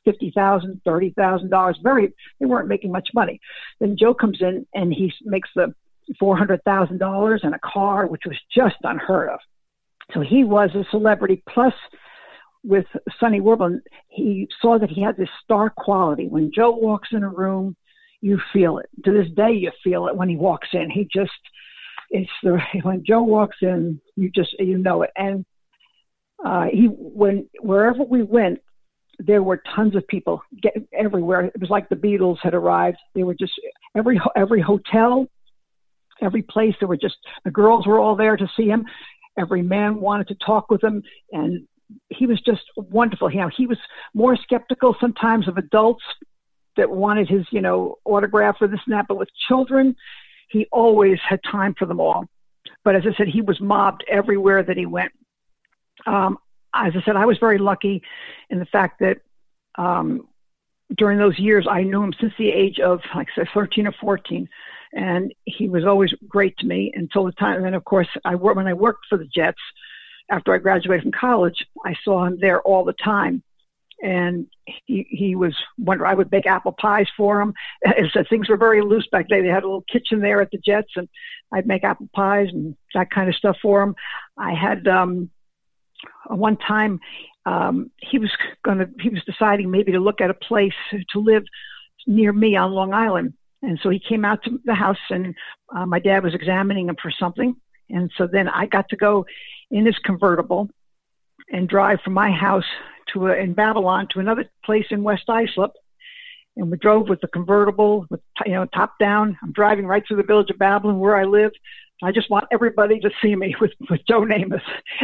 fifty 0.05 0.33
thousand, 0.35 0.81
thirty 0.85 1.11
thousand 1.11 1.51
dollars. 1.51 1.79
Very, 1.83 2.13
they 2.41 2.47
weren't 2.47 2.69
making 2.69 2.91
much 2.91 3.11
money. 3.15 3.41
Then 3.79 3.97
Joe 3.97 4.15
comes 4.15 4.39
in 4.41 4.67
and 4.75 4.93
he 4.93 5.13
makes 5.25 5.51
the 5.55 5.73
four 6.19 6.37
hundred 6.37 6.65
thousand 6.65 6.99
dollars 6.99 7.43
and 7.45 7.55
a 7.55 7.61
car, 7.63 8.07
which 8.07 8.23
was 8.27 8.37
just 8.53 8.77
unheard 8.83 9.29
of. 9.29 9.39
So 10.15 10.21
he 10.21 10.45
was 10.45 10.71
a 10.75 10.85
celebrity. 10.91 11.43
Plus, 11.49 11.75
with 12.65 12.87
Sonny 13.21 13.41
Werblin, 13.41 13.81
he 14.09 14.49
saw 14.61 14.79
that 14.79 14.91
he 14.91 15.03
had 15.03 15.17
this 15.17 15.29
star 15.45 15.71
quality. 15.71 16.27
When 16.29 16.51
Joe 16.55 16.73
walks 16.73 17.09
in 17.13 17.23
a 17.23 17.29
room, 17.29 17.77
you 18.21 18.41
feel 18.53 18.79
it. 18.79 18.89
To 19.05 19.13
this 19.13 19.33
day, 19.37 19.53
you 19.53 19.71
feel 19.85 20.09
it 20.09 20.17
when 20.17 20.29
he 20.29 20.37
walks 20.37 20.69
in. 20.73 20.91
He 20.91 21.05
just, 21.05 21.31
it's 22.11 22.31
the 22.43 22.59
when 22.83 23.05
Joe 23.07 23.23
walks 23.23 23.57
in, 23.63 24.01
you 24.17 24.31
just 24.35 24.55
you 24.59 24.79
know 24.79 25.03
it. 25.03 25.11
And 25.17 25.45
uh, 26.45 26.67
he 26.73 26.87
when 26.87 27.49
wherever 27.61 28.03
we 28.03 28.23
went, 28.23 28.61
there 29.19 29.43
were 29.43 29.63
tons 29.75 29.97
of 29.97 30.07
people 30.09 30.43
get, 30.63 30.75
everywhere. 30.93 31.45
It 31.45 31.61
was 31.61 31.71
like 31.71 31.89
the 31.89 31.97
Beatles 31.97 32.39
had 32.43 32.55
arrived. 32.55 32.99
They 33.15 33.23
were 33.23 33.35
just 33.35 33.53
every 33.97 34.21
every 34.37 34.61
hotel, 34.61 35.27
every 36.21 36.43
place. 36.43 36.75
There 36.79 36.89
were 36.89 36.97
just 36.97 37.17
the 37.45 37.51
girls 37.51 37.87
were 37.87 37.99
all 37.99 38.17
there 38.17 38.37
to 38.37 38.49
see 38.57 38.67
him. 38.67 38.85
Every 39.39 39.63
man 39.63 40.01
wanted 40.01 40.29
to 40.29 40.35
talk 40.37 40.71
with 40.71 40.83
him, 40.83 41.03
and 41.33 41.67
he 42.09 42.27
was 42.27 42.41
just 42.41 42.63
wonderful. 42.77 43.31
You 43.31 43.41
know, 43.41 43.51
he 43.55 43.67
was 43.67 43.79
more 44.15 44.37
skeptical 44.37 44.97
sometimes 45.01 45.49
of 45.49 45.57
adults 45.57 46.03
that 46.77 46.91
wanted 46.91 47.29
his, 47.29 47.47
you 47.51 47.61
know, 47.61 47.97
autograph 48.05 48.57
or 48.61 48.69
this 48.69 48.81
and 48.87 48.95
that, 48.95 49.07
but 49.09 49.19
with 49.19 49.29
children, 49.49 49.97
he 50.49 50.67
always 50.73 51.19
had 51.27 51.41
time 51.51 51.75
for 51.79 51.87
them 51.87 52.01
all. 52.01 52.25
But 52.85 52.97
as 52.97 53.03
I 53.07 53.17
said, 53.17 53.29
he 53.29 53.41
was 53.41 53.61
mobbed 53.61 54.05
everywhere 54.11 54.63
that 54.63 54.77
he 54.77 54.87
went. 54.87 55.13
Um, 56.07 56.39
as 56.75 56.93
I 56.95 57.03
said, 57.05 57.17
I 57.17 57.27
was 57.27 57.39
very 57.39 57.59
lucky 57.59 58.03
in 58.51 58.59
the 58.59 58.67
fact 58.67 59.01
that 59.01 59.19
um, 59.77 60.29
during 60.97 61.19
those 61.19 61.39
years, 61.39 61.67
I 61.69 61.83
knew 61.83 62.03
him 62.03 62.13
since 62.21 62.33
the 62.39 62.51
age 62.51 62.79
of, 62.79 63.01
like 63.15 63.29
said, 63.35 63.49
13 63.55 63.87
or 63.87 63.95
14 64.01 64.49
and 64.93 65.33
he 65.45 65.69
was 65.69 65.85
always 65.85 66.13
great 66.29 66.57
to 66.59 66.67
me 66.67 66.93
until 66.95 67.25
the 67.25 67.33
time. 67.33 67.57
And 67.57 67.65
then, 67.65 67.75
of 67.75 67.85
course, 67.85 68.09
I 68.25 68.35
when 68.35 68.67
I 68.67 68.75
worked 68.75 69.07
for 69.09 69.19
the 69.19 69.27
Jets 69.27 69.61
after 70.31 70.55
I 70.55 70.59
graduated 70.59 71.03
from 71.03 71.13
college, 71.13 71.65
I 71.85 71.95
saw 72.05 72.25
him 72.25 72.39
there 72.41 72.61
all 72.63 72.85
the 72.85 72.95
time, 72.95 73.43
and 74.03 74.47
he 74.65 75.07
he 75.09 75.37
was 75.37 75.55
wonder 75.79 76.07
I 76.07 76.15
would 76.15 76.31
bake 76.31 76.47
apple 76.47 76.73
pies 76.73 77.07
for 77.17 77.41
him. 77.41 77.55
Said, 78.13 78.27
things 78.29 78.49
were 78.49 78.57
very 78.57 78.83
loose 78.83 79.09
back 79.11 79.27
then. 79.29 79.43
They 79.43 79.49
had 79.49 79.65
a 79.65 79.67
little 79.67 79.85
kitchen 79.91 80.21
there 80.21 80.41
at 80.41 80.51
the 80.51 80.59
Jets, 80.59 80.93
and 80.97 81.09
I'd 81.53 81.67
make 81.67 81.85
apple 81.85 82.09
pies 82.15 82.49
and 82.53 82.77
that 82.95 83.11
kind 83.11 83.29
of 83.29 83.35
stuff 83.35 83.57
for 83.63 83.83
him. 83.83 83.95
I 84.37 84.55
had 84.55 84.87
um, 84.89 85.31
one 86.27 86.57
time 86.57 87.01
um, 87.45 87.91
he 87.99 88.19
was 88.19 88.31
going 88.65 88.79
to 88.79 88.89
he 89.01 89.09
was 89.09 89.23
deciding 89.25 89.71
maybe 89.71 89.93
to 89.93 90.01
look 90.01 90.21
at 90.21 90.31
a 90.31 90.35
place 90.35 90.75
to 90.91 91.19
live 91.19 91.45
near 92.07 92.33
me 92.33 92.57
on 92.57 92.73
Long 92.73 92.93
Island 92.93 93.35
and 93.67 93.79
so 93.83 93.91
he 93.91 93.99
came 93.99 94.25
out 94.25 94.43
to 94.45 94.61
the 94.65 94.75
house, 94.75 94.97
and 95.11 95.35
uh, 95.75 95.85
my 95.85 95.99
dad 95.99 96.23
was 96.23 96.35
examining 96.35 96.89
him 96.89 96.97
for 97.01 97.11
something. 97.11 97.57
And 97.91 98.11
so 98.17 98.27
then 98.27 98.49
I 98.49 98.67
got 98.67 98.89
to 98.91 98.97
go 98.97 99.27
in 99.71 99.87
his 99.87 99.99
convertible 100.05 100.69
and 101.53 101.69
drive 101.69 102.01
from 102.03 102.15
my 102.15 102.31
house 102.31 102.65
to 103.13 103.27
a, 103.27 103.35
in 103.35 103.55
Babylon 103.55 104.09
to 104.13 104.21
another 104.21 104.45
place 104.65 104.87
in 104.91 105.03
West 105.03 105.29
Islip. 105.29 105.73
And 106.57 106.71
we 106.71 106.79
drove 106.79 107.09
with 107.09 107.21
the 107.21 107.29
convertible, 107.29 108.07
with 108.09 108.21
you 108.47 108.53
know 108.53 108.67
top 108.67 108.99
down. 108.99 109.37
I'm 109.43 109.53
driving 109.53 109.87
right 109.87 110.03
through 110.07 110.17
the 110.19 110.23
village 110.23 110.51
of 110.51 110.59
Babylon 110.59 110.99
where 110.99 111.17
I 111.17 111.25
live. 111.25 111.53
I 112.03 112.13
just 112.13 112.29
want 112.29 112.47
everybody 112.53 113.01
to 113.01 113.11
see 113.23 113.35
me 113.35 113.55
with 113.61 113.73
with 113.89 114.01
Joe 114.07 114.23
Namath, 114.23 114.61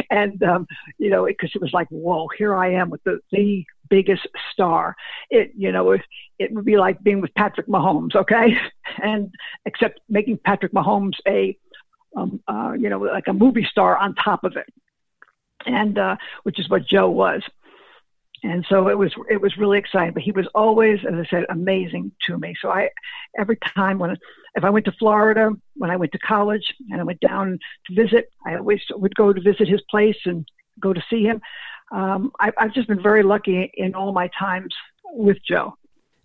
and 0.09 0.41
um, 0.43 0.67
you 0.97 1.09
know 1.09 1.25
because 1.25 1.49
it, 1.53 1.57
it 1.57 1.61
was 1.61 1.73
like 1.73 1.87
whoa, 1.89 2.27
here 2.37 2.55
I 2.55 2.73
am 2.73 2.89
with 2.89 3.03
the 3.03 3.19
the 3.31 3.65
biggest 3.89 4.27
star. 4.51 4.95
It, 5.29 5.51
you 5.55 5.71
know, 5.71 5.91
it, 5.91 6.01
it 6.39 6.51
would 6.51 6.65
be 6.65 6.77
like 6.77 7.03
being 7.03 7.21
with 7.21 7.33
Patrick 7.35 7.67
Mahomes, 7.67 8.15
okay? 8.15 8.57
And 9.01 9.33
except 9.65 9.99
making 10.09 10.39
Patrick 10.43 10.71
Mahomes 10.71 11.13
a, 11.27 11.57
um, 12.15 12.41
uh, 12.47 12.73
you 12.77 12.89
know, 12.89 12.99
like 12.99 13.27
a 13.27 13.33
movie 13.33 13.67
star 13.69 13.97
on 13.97 14.13
top 14.15 14.43
of 14.43 14.55
it, 14.55 14.71
and 15.65 15.97
uh, 15.97 16.15
which 16.43 16.59
is 16.59 16.69
what 16.69 16.85
Joe 16.85 17.09
was. 17.09 17.41
And 18.43 18.65
so 18.67 18.89
it 18.89 18.97
was 18.97 19.13
it 19.29 19.41
was 19.41 19.57
really 19.57 19.77
exciting. 19.77 20.13
But 20.13 20.23
he 20.23 20.31
was 20.31 20.47
always, 20.53 20.99
as 21.07 21.13
I 21.13 21.25
said, 21.29 21.45
amazing 21.49 22.11
to 22.27 22.37
me. 22.37 22.55
So 22.61 22.69
I 22.69 22.89
every 23.39 23.57
time 23.75 23.99
when 23.99 24.11
if 24.55 24.63
I 24.63 24.69
went 24.69 24.85
to 24.85 24.91
Florida, 24.99 25.51
when 25.75 25.89
I 25.89 25.95
went 25.95 26.11
to 26.11 26.19
college 26.19 26.73
and 26.91 26.99
I 26.99 27.03
went 27.03 27.21
down 27.21 27.57
to 27.87 27.95
visit, 27.95 28.29
I 28.45 28.55
always 28.55 28.81
would 28.91 29.15
go 29.15 29.31
to 29.31 29.41
visit 29.41 29.67
his 29.67 29.81
place 29.89 30.17
and 30.25 30.45
go 30.79 30.91
to 30.91 31.01
see 31.09 31.23
him 31.23 31.41
um, 31.93 32.31
I, 32.39 32.51
I've 32.57 32.73
just 32.73 32.87
been 32.87 33.01
very 33.01 33.23
lucky 33.23 33.71
in 33.75 33.93
all 33.93 34.11
my 34.11 34.29
times 34.37 34.73
with 35.13 35.37
Joe. 35.47 35.77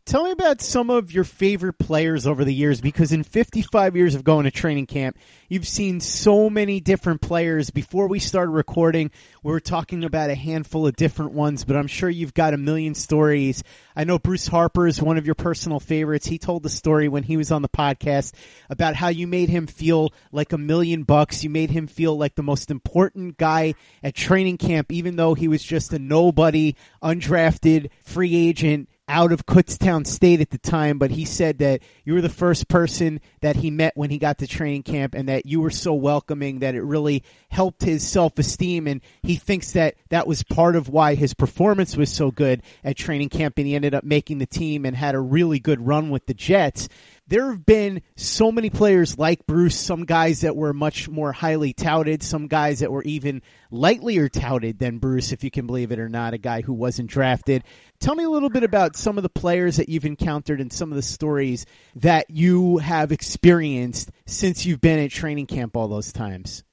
Tell 0.09 0.25
me 0.25 0.31
about 0.31 0.63
some 0.63 0.89
of 0.89 1.13
your 1.13 1.25
favorite 1.25 1.75
players 1.75 2.27
over 2.27 2.43
the 2.43 2.55
years 2.55 2.81
because 2.81 3.13
in 3.13 3.25
55 3.25 3.95
years 3.95 4.15
of 4.15 4.25
going 4.25 4.45
to 4.45 4.51
training 4.51 4.87
camp, 4.87 5.19
you've 5.51 5.69
seen 5.69 6.01
so 6.01 6.49
many 6.49 6.81
different 6.81 7.21
players. 7.21 7.69
Before 7.69 8.09
we 8.09 8.19
started 8.19 8.53
recording, 8.53 9.11
we 9.43 9.53
were 9.53 9.61
talking 9.61 10.05
about 10.05 10.31
a 10.31 10.35
handful 10.35 10.87
of 10.87 10.97
different 10.97 11.33
ones, 11.33 11.67
but 11.67 11.77
I'm 11.77 11.89
sure 11.89 12.09
you've 12.09 12.33
got 12.33 12.55
a 12.55 12.57
million 12.57 12.95
stories. 12.95 13.63
I 13.95 14.05
know 14.05 14.19
Bruce 14.19 14.49
Harper 14.49 14.87
is 14.87 15.03
one 15.03 15.19
of 15.19 15.27
your 15.27 15.35
personal 15.35 15.79
favorites. 15.79 16.27
He 16.27 16.39
told 16.39 16.63
the 16.63 16.71
story 16.71 17.11
when 17.11 17.25
he 17.25 17.37
was 17.37 17.53
on 17.53 17.61
the 17.61 17.69
podcast 17.69 18.33
about 18.71 18.95
how 18.95 19.09
you 19.09 19.27
made 19.27 19.51
him 19.51 19.67
feel 19.67 20.15
like 20.33 20.55
a 20.55 20.59
million 20.59 21.03
bucks. 21.03 21.45
You 21.45 21.51
made 21.51 21.69
him 21.71 21.87
feel 21.87 22.17
like 22.17 22.35
the 22.35 22.43
most 22.43 22.71
important 22.71 23.37
guy 23.37 23.75
at 24.03 24.15
training 24.15 24.57
camp, 24.57 24.91
even 24.91 25.17
though 25.17 25.35
he 25.35 25.49
was 25.49 25.63
just 25.63 25.93
a 25.93 25.99
nobody, 25.99 26.77
undrafted, 27.03 27.91
free 28.03 28.35
agent 28.35 28.89
out 29.09 29.33
of 29.33 29.47
Kutztown 29.47 30.07
State 30.07 30.41
at 30.41 30.51
the 30.51 30.59
time, 30.59 30.99
but 30.99 31.11
he 31.11 31.25
said 31.25 31.59
that 31.59 31.81
you 32.05 32.15
were 32.15 32.21
the 32.21 32.29
first 32.29 32.69
person 32.69 33.21
that 33.41 33.57
he 33.57 33.71
met 33.71 33.97
when 33.97 34.11
he 34.11 34.19
got 34.19 34.39
to 34.39 34.47
training 34.47 34.83
camp 34.83 35.15
and 35.15 35.29
that 35.29 35.47
you 35.47 35.61
were 35.61 35.71
so 35.71 35.95
welcoming 35.95 36.59
that 36.61 36.75
it 36.75 36.83
really 36.83 37.25
helped 37.51 37.83
his 37.83 38.07
self 38.07 38.39
esteem. 38.39 38.87
And 38.87 39.01
he 39.23 39.37
thinks 39.37 39.73
that 39.73 39.95
that 40.11 40.27
was 40.27 40.43
part 40.43 40.77
of 40.77 40.89
why 40.89 41.15
his 41.15 41.35
performance 41.35 41.97
was 41.97 42.13
so 42.13 42.31
good 42.31 42.63
at 42.85 42.97
training 42.97 43.31
camp 43.31 43.59
and 43.59 43.67
he 43.67 43.75
ended 43.75 43.95
up 43.95 44.05
making 44.05 44.39
the 44.39 44.47
team 44.47 44.85
and 44.85 44.95
had 44.95 45.15
a 45.15 45.21
really 45.21 45.59
good 45.59 45.87
run 45.87 46.11
with 46.11 46.27
the 46.27 46.35
Jets 46.35 46.89
there 47.29 47.51
have 47.51 47.65
been 47.65 48.03
so 48.17 48.51
many 48.51 48.71
players 48.71 49.19
like 49.19 49.47
Bruce, 49.47 49.79
some 49.79 50.05
guys 50.05 50.41
that 50.41 50.57
were 50.57 50.73
much 50.73 51.09
more 51.09 51.33
highly 51.33 51.73
touted, 51.75 52.23
some 52.23 52.49
guys 52.49 52.81
that 52.81 52.91
were 52.91 53.03
even 53.03 53.43
lightlier 53.71 54.31
touted 54.31 54.79
than 54.79 54.99
Bruce, 54.99 55.31
if 55.33 55.45
you 55.45 55.51
can 55.51 55.67
believe 55.67 55.93
it 55.93 55.99
or 55.99 56.09
not, 56.09 56.33
a 56.33 56.39
guy 56.39 56.63
who 56.63 56.73
wasn't 56.73 57.11
drafted. 57.11 57.65
Tell 58.01 58.15
me 58.15 58.25
a 58.25 58.31
little 58.31 58.49
bit 58.49 58.63
about 58.63 58.97
some 58.97 59.19
of 59.19 59.23
the 59.23 59.29
players 59.29 59.77
that 59.77 59.89
you've 59.89 60.07
encountered 60.07 60.61
and 60.61 60.73
some 60.73 60.91
of 60.91 60.97
the 60.97 61.03
stories 61.03 61.67
that 61.97 62.31
you 62.31 62.79
have 62.79 63.13
experienced 63.13 64.11
since 64.27 64.65
you've 64.65 64.81
been 64.81 64.99
at 64.99 65.11
training 65.11 65.47
camp 65.47 65.77
all 65.77 65.89
those 65.89 66.13
times. 66.13 66.65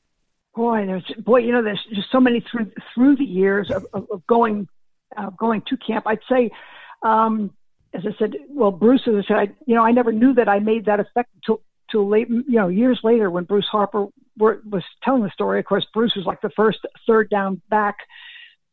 Boy, 0.55 0.85
there's 0.85 1.03
boy, 1.17 1.39
you 1.39 1.51
know, 1.51 1.61
there's 1.61 1.83
just 1.93 2.09
so 2.13 2.21
many 2.21 2.39
through 2.49 2.71
through 2.93 3.17
the 3.17 3.25
years 3.25 3.69
of, 3.71 3.85
of, 3.91 4.07
of 4.09 4.25
going 4.25 4.69
uh, 5.17 5.31
going 5.31 5.63
to 5.67 5.75
camp. 5.75 6.07
I'd 6.07 6.19
say 6.29 6.49
um, 7.03 7.51
as 7.95 8.05
I 8.05 8.17
said, 8.19 8.33
well, 8.49 8.71
Bruce, 8.71 9.01
as 9.07 9.13
I 9.15 9.27
said, 9.27 9.37
I, 9.37 9.47
you 9.65 9.75
know, 9.75 9.83
I 9.83 9.91
never 9.91 10.11
knew 10.11 10.33
that 10.33 10.49
I 10.49 10.59
made 10.59 10.85
that 10.85 10.99
effect 10.99 11.29
until, 11.35 11.61
until 11.87 12.09
late, 12.09 12.29
you 12.29 12.43
know, 12.47 12.67
years 12.67 12.99
later 13.03 13.29
when 13.29 13.45
Bruce 13.45 13.67
Harper 13.71 14.07
were, 14.37 14.61
was 14.69 14.83
telling 15.03 15.23
the 15.23 15.29
story. 15.31 15.59
Of 15.59 15.65
course, 15.65 15.85
Bruce 15.93 16.15
was 16.15 16.25
like 16.25 16.41
the 16.41 16.49
first 16.55 16.79
third 17.07 17.29
down 17.29 17.61
back 17.69 17.97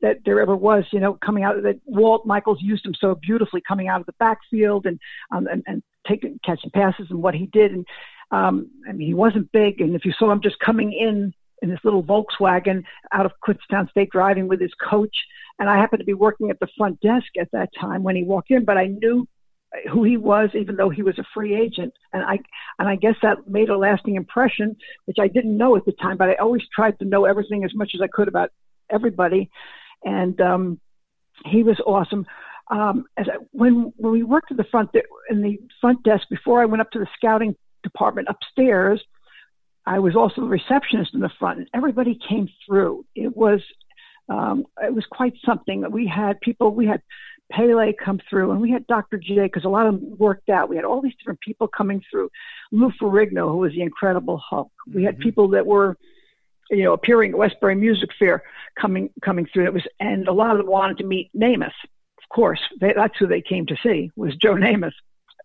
that 0.00 0.19
there 0.25 0.41
ever 0.41 0.57
was, 0.57 0.85
you 0.93 0.99
know, 0.99 1.14
coming 1.25 1.45
out 1.45 1.62
that 1.62 1.81
Walt 1.85 2.26
Michaels 2.26 2.59
used 2.61 2.85
him 2.85 2.95
so 3.00 3.14
beautifully 3.14 3.62
coming 3.67 3.88
out 3.88 4.00
of 4.00 4.07
the 4.07 4.14
backfield 4.19 4.87
and, 4.87 4.99
um, 5.31 5.47
and, 5.47 5.62
and 5.67 5.83
taking, 6.09 6.41
catching 6.45 6.71
passes 6.71 7.07
and 7.11 7.23
what 7.23 7.35
he 7.35 7.47
did. 7.47 7.71
And, 7.71 7.87
um, 8.33 8.71
I 8.88 8.93
mean, 8.93 9.07
he 9.07 9.14
wasn't 9.14 9.52
big. 9.52 9.81
And 9.81 9.95
if 9.95 10.05
you 10.05 10.12
saw 10.19 10.33
him 10.33 10.41
just 10.43 10.59
coming 10.59 10.93
in 10.93 11.33
in 11.62 11.71
this 11.71 11.81
little 11.85 12.02
Volkswagen 12.02 12.83
out 13.12 13.25
of 13.25 13.33
Kutztown 13.47 13.88
State 13.90 14.11
driving 14.11 14.49
with 14.49 14.61
his 14.61 14.73
coach, 14.75 15.16
and 15.59 15.71
I 15.71 15.76
happened 15.76 16.00
to 16.00 16.07
be 16.07 16.14
working 16.14 16.50
at 16.50 16.61
the 16.61 16.69
front 16.76 17.00
desk 17.00 17.28
at 17.40 17.50
that 17.52 17.71
time 17.81 18.02
when 18.02 18.16
he 18.16 18.25
walked 18.25 18.50
in, 18.50 18.64
but 18.64 18.76
I 18.76 18.87
knew 18.87 19.26
who 19.90 20.04
he 20.04 20.16
was, 20.16 20.50
even 20.54 20.76
though 20.76 20.90
he 20.90 21.02
was 21.02 21.19
a 21.19 21.25
free 21.35 21.54
agent. 21.54 21.92
And 22.12 22.23
I 22.23 22.38
and 22.78 22.88
I 22.88 22.97
guess 22.97 23.14
that 23.23 23.49
made 23.49 23.71
a 23.71 23.76
lasting 23.76 24.16
impression, 24.16 24.76
which 25.07 25.19
I 25.21 25.28
didn't 25.28 25.57
know 25.57 25.76
at 25.76 25.85
the 25.85 25.92
time. 25.92 26.16
But 26.16 26.31
I 26.31 26.35
always 26.35 26.62
tried 26.75 26.99
to 26.99 27.04
know 27.04 27.25
everything 27.25 27.64
as 27.64 27.75
much 27.75 27.92
as 27.95 28.00
I 28.00 28.09
could 28.09 28.28
about 28.28 28.50
everybody. 28.90 29.50
And 30.04 30.40
um, 30.40 30.81
he 31.47 31.62
was 31.62 31.81
awesome. 31.87 32.26
Um, 32.71 33.07
as 33.16 33.26
I, 33.28 33.37
when 33.52 33.92
when 33.97 34.12
we 34.12 34.23
worked 34.23 34.50
at 34.50 34.57
the 34.57 34.64
front 34.64 34.92
de- 34.92 35.02
in 35.31 35.42
the 35.42 35.59
front 35.81 36.02
desk 36.02 36.28
before 36.28 36.62
I 36.62 36.66
went 36.66 36.81
up 36.81 36.90
to 36.92 36.99
the 36.99 37.09
scouting 37.16 37.54
department 37.83 38.28
upstairs, 38.31 39.02
I 39.84 39.98
was 39.98 40.14
also 40.14 40.42
the 40.42 40.46
receptionist 40.46 41.14
in 41.14 41.20
the 41.20 41.30
front, 41.38 41.58
and 41.58 41.68
everybody 41.74 42.18
came 42.28 42.48
through. 42.66 43.04
It 43.14 43.36
was 43.36 43.60
um, 44.28 44.64
it 44.82 44.94
was 44.94 45.04
quite 45.10 45.34
something. 45.44 45.84
We 45.90 46.06
had 46.06 46.40
people, 46.40 46.74
we 46.74 46.86
had 46.86 47.02
Pele 47.50 47.92
come 47.92 48.20
through, 48.30 48.52
and 48.52 48.60
we 48.60 48.70
had 48.70 48.86
Dr. 48.86 49.18
J 49.18 49.42
because 49.42 49.64
a 49.64 49.68
lot 49.68 49.86
of 49.86 50.00
them 50.00 50.16
worked 50.16 50.48
out. 50.48 50.68
We 50.68 50.76
had 50.76 50.84
all 50.84 51.02
these 51.02 51.14
different 51.18 51.40
people 51.40 51.68
coming 51.68 52.02
through. 52.10 52.30
Lou 52.70 52.90
Ferrigno, 52.92 53.50
who 53.50 53.58
was 53.58 53.72
the 53.72 53.82
Incredible 53.82 54.38
Hulk. 54.38 54.72
We 54.92 55.04
had 55.04 55.14
mm-hmm. 55.14 55.22
people 55.22 55.48
that 55.48 55.66
were, 55.66 55.96
you 56.70 56.84
know, 56.84 56.92
appearing 56.92 57.32
at 57.32 57.38
Westbury 57.38 57.74
Music 57.74 58.10
Fair 58.18 58.42
coming 58.80 59.10
coming 59.22 59.46
through. 59.52 59.66
It 59.66 59.74
was, 59.74 59.86
and 60.00 60.28
a 60.28 60.32
lot 60.32 60.52
of 60.52 60.58
them 60.58 60.66
wanted 60.66 60.98
to 60.98 61.04
meet 61.04 61.30
Namath. 61.36 61.72
Of 62.18 62.28
course, 62.34 62.60
they, 62.80 62.94
that's 62.94 63.18
who 63.18 63.26
they 63.26 63.42
came 63.42 63.66
to 63.66 63.76
see 63.82 64.10
was 64.16 64.34
Joe 64.36 64.54
Namath. 64.54 64.94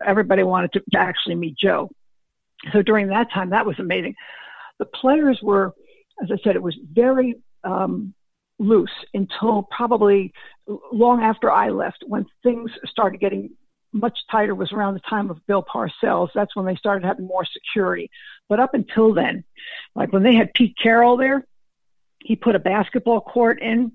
Everybody 0.06 0.44
wanted 0.44 0.74
to, 0.74 0.84
to 0.92 1.00
actually 1.00 1.36
meet 1.36 1.58
Joe. 1.58 1.90
So 2.72 2.82
during 2.82 3.08
that 3.08 3.32
time, 3.32 3.52
that 3.52 3.66
was 3.66 3.80
amazing. 3.80 4.16
The 4.80 4.86
players 4.86 5.40
were, 5.42 5.74
as 6.22 6.32
I 6.32 6.38
said, 6.44 6.56
it 6.56 6.62
was 6.62 6.78
very 6.92 7.36
um, 7.64 8.14
loose 8.60 8.92
until 9.14 9.64
probably 9.64 10.34
long 10.92 11.22
after 11.22 11.52
I 11.52 11.70
left, 11.70 12.04
when 12.08 12.26
things 12.44 12.72
started 12.86 13.20
getting 13.20 13.52
much 13.94 14.18
tighter 14.30 14.54
was 14.54 14.72
around 14.72 14.96
the 14.96 15.00
time 15.02 15.30
of 15.30 15.46
Bill 15.48 15.64
Parcells. 15.64 16.30
That's 16.34 16.56
when 16.56 16.66
they 16.66 16.76
started 16.76 17.06
having 17.06 17.26
more 17.26 17.46
security. 17.46 18.10
But 18.50 18.60
up 18.60 18.74
until 18.74 19.14
then, 19.14 19.44
like 19.96 20.12
when 20.12 20.24
they 20.24 20.36
had 20.36 20.54
Pete 20.54 20.76
Carroll 20.82 21.18
there, 21.18 21.46
he 22.20 22.36
put 22.36 22.56
a 22.56 22.60
basketball 22.60 23.22
court 23.22 23.62
in. 23.62 23.94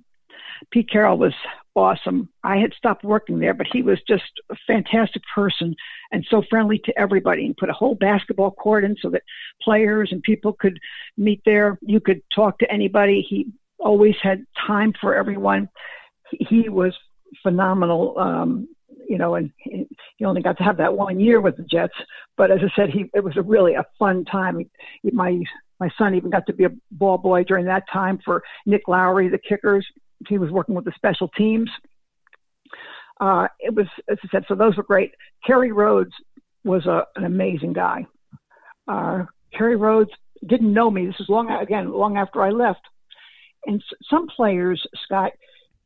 Pete 0.70 0.88
Carroll 0.90 1.18
was 1.18 1.34
awesome. 1.74 2.28
I 2.44 2.58
had 2.58 2.74
stopped 2.74 3.04
working 3.04 3.38
there, 3.38 3.54
but 3.54 3.66
he 3.72 3.82
was 3.82 3.98
just 4.06 4.30
a 4.50 4.56
fantastic 4.66 5.22
person 5.34 5.74
and 6.10 6.26
so 6.28 6.42
friendly 6.48 6.78
to 6.84 6.98
everybody. 6.98 7.46
He 7.46 7.54
put 7.54 7.70
a 7.70 7.74
whole 7.74 7.94
basketball 7.94 8.50
court 8.50 8.84
in 8.84 8.96
so 9.00 9.10
that 9.10 9.22
players 9.62 10.10
and 10.12 10.22
people 10.22 10.52
could 10.52 10.78
meet 11.16 11.40
there. 11.44 11.78
You 11.80 12.00
could 12.00 12.22
talk 12.34 12.58
to 12.58 12.70
anybody. 12.70 13.24
He 13.28 13.46
always 13.78 14.16
had 14.22 14.44
time 14.66 14.92
for 15.00 15.14
everyone. 15.14 15.68
He 16.30 16.68
was 16.68 16.94
phenomenal. 17.42 18.18
Um, 18.18 18.68
you 19.08 19.18
know, 19.18 19.34
and 19.34 19.50
he, 19.58 19.86
only 20.24 20.40
got 20.42 20.56
to 20.58 20.62
have 20.62 20.76
that 20.76 20.96
one 20.96 21.18
year 21.18 21.40
with 21.40 21.56
the 21.56 21.64
Jets. 21.64 21.94
But 22.36 22.50
as 22.50 22.60
I 22.62 22.70
said, 22.76 22.90
he 22.90 23.10
it 23.12 23.24
was 23.24 23.36
a 23.36 23.42
really 23.42 23.74
a 23.74 23.84
fun 23.98 24.24
time. 24.24 24.58
He, 25.02 25.10
my 25.10 25.40
my 25.80 25.90
son 25.98 26.14
even 26.14 26.30
got 26.30 26.46
to 26.46 26.52
be 26.52 26.64
a 26.64 26.70
ball 26.92 27.18
boy 27.18 27.42
during 27.44 27.66
that 27.66 27.84
time 27.92 28.20
for 28.24 28.42
Nick 28.66 28.86
Lowery, 28.86 29.28
the 29.28 29.38
kickers. 29.38 29.84
He 30.28 30.38
was 30.38 30.50
working 30.50 30.74
with 30.74 30.84
the 30.84 30.92
special 30.96 31.28
teams. 31.28 31.70
Uh, 33.20 33.46
it 33.60 33.74
was, 33.74 33.86
as 34.10 34.18
I 34.24 34.28
said, 34.30 34.44
so 34.48 34.54
those 34.54 34.76
were 34.76 34.82
great. 34.82 35.12
Kerry 35.46 35.72
Rhodes 35.72 36.12
was 36.64 36.86
a, 36.86 37.04
an 37.16 37.24
amazing 37.24 37.72
guy. 37.72 38.06
Uh, 38.88 39.24
Kerry 39.56 39.76
Rhodes 39.76 40.10
didn't 40.46 40.72
know 40.72 40.90
me. 40.90 41.06
This 41.06 41.20
is 41.20 41.28
long 41.28 41.50
again, 41.50 41.92
long 41.92 42.16
after 42.16 42.42
I 42.42 42.50
left. 42.50 42.80
And 43.66 43.82
some 44.10 44.26
players, 44.26 44.84
Scott, 45.04 45.32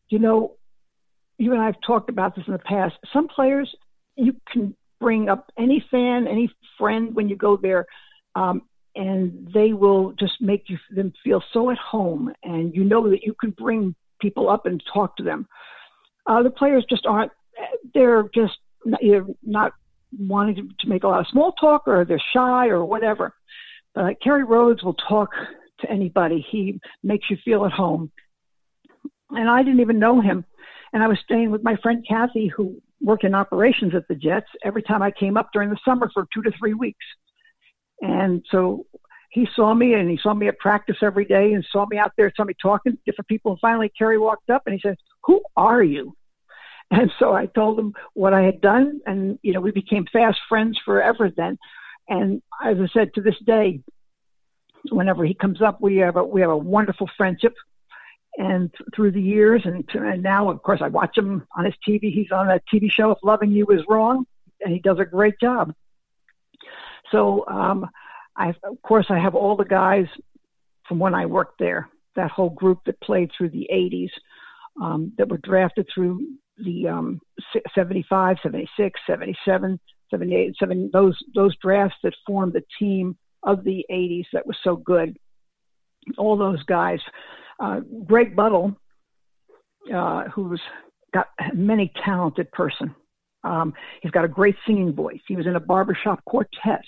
you 0.09 0.19
know, 0.19 0.57
you 1.39 1.53
and 1.53 1.61
I 1.61 1.67
have 1.67 1.81
talked 1.87 2.09
about 2.09 2.35
this 2.35 2.45
in 2.47 2.53
the 2.53 2.59
past. 2.59 2.95
Some 3.13 3.29
players, 3.29 3.75
you 4.17 4.37
can 4.51 4.75
bring 4.99 5.29
up 5.29 5.53
any 5.59 5.85
fan, 5.91 6.27
any 6.27 6.51
friend 6.79 7.15
when 7.15 7.29
you 7.29 7.37
go 7.37 7.57
there, 7.57 7.85
um, 8.35 8.63
and 8.95 9.51
they 9.53 9.75
will 9.75 10.13
just 10.13 10.41
make 10.41 10.71
you 10.71 10.79
them 10.91 11.13
feel 11.23 11.43
so 11.53 11.71
at 11.71 11.77
home, 11.77 12.33
and 12.43 12.75
you 12.75 12.85
know 12.85 13.11
that 13.11 13.23
you 13.23 13.35
can 13.39 13.51
bring 13.51 13.95
people 14.21 14.49
up 14.49 14.67
and 14.67 14.83
talk 14.93 15.17
to 15.17 15.23
them. 15.23 15.47
Uh, 16.27 16.43
the 16.43 16.51
players 16.51 16.85
just 16.89 17.07
aren't. 17.07 17.33
They're 17.95 18.25
just 18.35 18.59
either 19.03 19.27
not 19.43 19.73
wanting 20.19 20.55
to, 20.57 20.63
to 20.81 20.89
make 20.89 21.05
a 21.05 21.09
lot 21.09 21.21
of 21.21 21.27
small 21.29 21.53
talk, 21.53 21.83
or 21.87 22.05
they're 22.05 22.23
shy, 22.33 22.69
or 22.69 22.85
whatever. 22.85 23.35
But 23.95 24.05
Uh, 24.05 24.15
Kerry 24.23 24.45
Rhodes 24.45 24.83
will 24.83 24.95
talk 24.95 25.31
to 25.81 25.91
anybody. 25.91 26.45
He 26.51 26.81
makes 27.03 27.31
you 27.31 27.37
feel 27.45 27.65
at 27.65 27.73
home. 27.73 28.11
And 29.31 29.49
I 29.49 29.63
didn't 29.63 29.81
even 29.81 29.99
know 29.99 30.21
him. 30.21 30.45
And 30.93 31.03
I 31.03 31.09
was 31.09 31.19
staying 31.25 31.51
with 31.51 31.65
my 31.65 31.77
friend 31.83 32.05
Kathy, 32.07 32.47
who 32.55 32.81
worked 33.01 33.25
in 33.25 33.35
operations 33.35 33.95
at 33.95 34.07
the 34.09 34.15
Jets, 34.15 34.47
every 34.65 34.83
time 34.83 35.03
I 35.03 35.11
came 35.11 35.37
up 35.37 35.49
during 35.53 35.71
the 35.71 35.79
summer 35.85 36.11
for 36.13 36.27
two 36.33 36.43
to 36.43 36.53
three 36.59 36.75
weeks. 36.75 37.05
And 38.01 38.45
so 38.51 38.87
he 39.31 39.49
saw 39.55 39.75
me 39.75 39.95
and 39.95 40.09
he 40.09 40.19
saw 40.23 40.35
me 40.35 40.49
at 40.49 40.59
practice 40.59 40.97
every 41.03 41.25
day 41.25 41.53
and 41.53 41.65
saw 41.71 41.87
me 41.87 41.99
out 41.99 42.13
there, 42.17 42.33
saw 42.37 42.45
me 42.45 42.55
talking 42.61 42.93
to 42.93 42.99
different 43.07 43.29
people. 43.29 43.53
And 43.53 43.61
finally, 43.61 43.93
Kerry 43.97 44.19
walked 44.19 44.51
up 44.51 44.63
and 44.67 44.75
he 44.75 44.81
said, 44.81 44.97
Who 45.25 45.43
are 45.57 45.83
you? 45.83 46.17
And 46.91 47.11
so 47.19 47.33
I 47.33 47.47
told 47.47 47.79
him 47.79 47.95
what 48.15 48.33
I 48.33 48.43
had 48.43 48.61
done. 48.61 49.01
And, 49.07 49.39
you 49.43 49.53
know, 49.53 49.61
we 49.61 49.73
became 49.73 50.07
fast 50.13 50.39
friends 50.49 50.79
forever 50.85 51.31
then. 51.37 51.59
And 52.09 52.43
as 52.65 52.79
I 52.79 52.87
said, 52.93 53.15
to 53.15 53.21
this 53.21 53.39
day, 53.45 53.81
whenever 54.91 55.25
he 55.25 55.35
comes 55.35 55.61
up, 55.61 55.81
we 55.81 55.97
have 55.97 56.17
a, 56.17 56.25
we 56.25 56.41
have 56.43 56.51
a 56.51 56.57
wonderful 56.57 57.11
friendship. 57.17 57.55
And 58.39 58.71
through 58.95 59.13
the 59.13 59.23
years, 59.23 59.63
and, 59.65 59.89
and 59.95 60.23
now, 60.23 60.51
of 60.51 60.63
course, 60.63 60.81
I 60.83 60.89
watch 60.89 61.17
him 61.17 61.47
on 61.57 61.65
his 61.65 61.75
TV. 61.89 62.13
He's 62.13 62.31
on 62.31 62.49
that 62.49 62.63
TV 62.73 62.91
show, 62.91 63.11
If 63.11 63.19
Loving 63.23 63.51
You 63.51 63.67
Is 63.69 63.81
Wrong, 63.89 64.27
and 64.61 64.73
he 64.73 64.79
does 64.79 64.99
a 64.99 65.07
great 65.07 65.41
job. 65.41 65.75
So, 67.11 67.47
um, 67.49 67.89
I, 68.37 68.51
of 68.65 68.81
course, 68.83 69.07
I 69.09 69.19
have 69.19 69.35
all 69.35 69.57
the 69.57 69.65
guys 69.65 70.07
from 70.89 70.99
when 70.99 71.15
I 71.15 71.27
worked 71.27 71.59
there, 71.59 71.89
that 72.15 72.31
whole 72.31 72.51
group 72.51 72.81
that 72.87 73.01
played 73.01 73.31
through 73.37 73.51
the 73.51 73.69
80s, 73.73 74.11
um, 74.81 75.13
that 75.19 75.29
were 75.29 75.39
drafted 75.39 75.87
through 75.93 76.27
the 76.59 76.89
um, 76.89 77.21
75, 77.75 78.37
76, 78.43 79.01
77, 79.07 79.81
78, 80.11 80.55
7, 80.59 80.91
those, 80.93 81.17
those 81.35 81.57
drafts 81.63 81.97
that 82.03 82.15
formed 82.27 82.53
the 82.53 82.63
team 82.79 83.17
of 83.43 83.65
the 83.65 83.85
80s 83.91 84.27
that 84.33 84.47
was 84.47 84.57
so 84.63 84.77
good. 84.77 85.17
All 86.19 86.37
those 86.37 86.63
guys. 86.65 87.01
Uh, 87.59 87.81
Greg 88.05 88.37
Buttle, 88.37 88.77
uh, 89.95 90.25
who's 90.25 90.61
got 91.13 91.29
many 91.55 91.93
talented 92.05 92.51
person. 92.53 92.95
Um, 93.45 93.73
he's 94.03 94.11
got 94.11 94.25
a 94.25 94.29
great 94.29 94.57
singing 94.67 94.93
voice. 94.93 95.21
He 95.27 95.37
was 95.37 95.47
in 95.47 95.57
a 95.57 95.61
barbershop 95.61 96.25
quartet. 96.25 96.83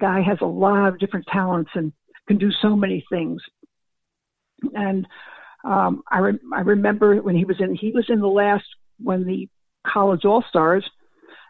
Guy 0.00 0.20
has 0.22 0.38
a 0.40 0.46
lot 0.46 0.88
of 0.88 0.98
different 0.98 1.26
talents 1.26 1.70
and 1.74 1.92
can 2.26 2.38
do 2.38 2.50
so 2.62 2.74
many 2.74 3.04
things. 3.10 3.40
And 4.74 5.06
um, 5.64 6.02
I, 6.10 6.18
re- 6.18 6.38
I 6.54 6.60
remember 6.60 7.16
when 7.16 7.36
he 7.36 7.44
was 7.44 7.56
in 7.60 7.74
he 7.74 7.90
was 7.92 8.06
in 8.08 8.20
the 8.20 8.26
last 8.26 8.64
when 8.98 9.24
the 9.24 9.48
college 9.86 10.24
all 10.24 10.44
stars 10.48 10.84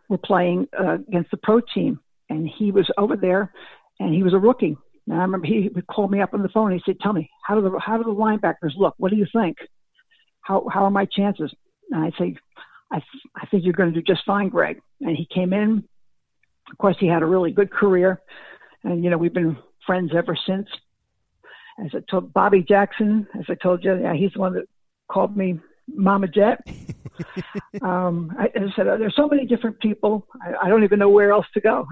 were 0.08 0.18
playing 0.18 0.68
uh, 0.78 0.98
against 1.08 1.30
the 1.30 1.36
pro 1.38 1.60
team, 1.74 2.00
and 2.28 2.48
he 2.48 2.70
was 2.70 2.90
over 2.98 3.16
there 3.16 3.52
and 4.00 4.14
he 4.14 4.22
was 4.22 4.34
a 4.34 4.38
rookie. 4.38 4.76
And 5.06 5.18
I 5.18 5.22
remember 5.22 5.46
he 5.46 5.70
would 5.74 5.86
call 5.86 6.08
me 6.08 6.20
up 6.20 6.34
on 6.34 6.42
the 6.42 6.48
phone. 6.48 6.72
And 6.72 6.80
he 6.80 6.90
said, 6.90 7.00
"Tell 7.00 7.12
me 7.12 7.30
how 7.46 7.54
do 7.54 7.62
the 7.62 7.78
how 7.78 7.96
do 7.96 8.04
the 8.04 8.10
linebackers 8.10 8.76
look? 8.76 8.94
What 8.98 9.10
do 9.10 9.16
you 9.16 9.26
think? 9.32 9.56
How 10.40 10.66
how 10.72 10.84
are 10.84 10.90
my 10.90 11.06
chances?" 11.06 11.52
And 11.90 12.04
I 12.04 12.10
say, 12.18 12.36
"I 12.90 13.02
I 13.36 13.46
think 13.46 13.64
you're 13.64 13.74
going 13.74 13.92
to 13.92 14.00
do 14.00 14.12
just 14.12 14.24
fine, 14.24 14.48
Greg." 14.48 14.80
And 15.00 15.16
he 15.16 15.26
came 15.32 15.52
in. 15.52 15.84
Of 16.70 16.78
course, 16.78 16.96
he 16.98 17.06
had 17.06 17.22
a 17.22 17.26
really 17.26 17.52
good 17.52 17.70
career, 17.70 18.20
and 18.82 19.04
you 19.04 19.10
know 19.10 19.18
we've 19.18 19.34
been 19.34 19.56
friends 19.86 20.12
ever 20.16 20.36
since. 20.46 20.68
As 21.84 21.90
I 21.94 21.98
told 22.08 22.32
Bobby 22.32 22.62
Jackson, 22.62 23.26
as 23.38 23.46
I 23.48 23.54
told 23.54 23.84
you, 23.84 23.94
yeah, 24.00 24.14
he's 24.14 24.32
the 24.32 24.40
one 24.40 24.54
that 24.54 24.66
called 25.08 25.36
me 25.36 25.58
Mama 25.92 26.28
Jet. 26.28 26.60
um, 27.82 28.34
I, 28.38 28.46
as 28.54 28.70
I 28.72 28.76
said, 28.76 28.86
there's 28.86 29.16
so 29.16 29.28
many 29.28 29.44
different 29.46 29.80
people. 29.80 30.26
I, 30.42 30.66
I 30.66 30.68
don't 30.68 30.84
even 30.84 30.98
know 30.98 31.08
where 31.08 31.32
else 31.32 31.46
to 31.54 31.60
go. 31.60 31.86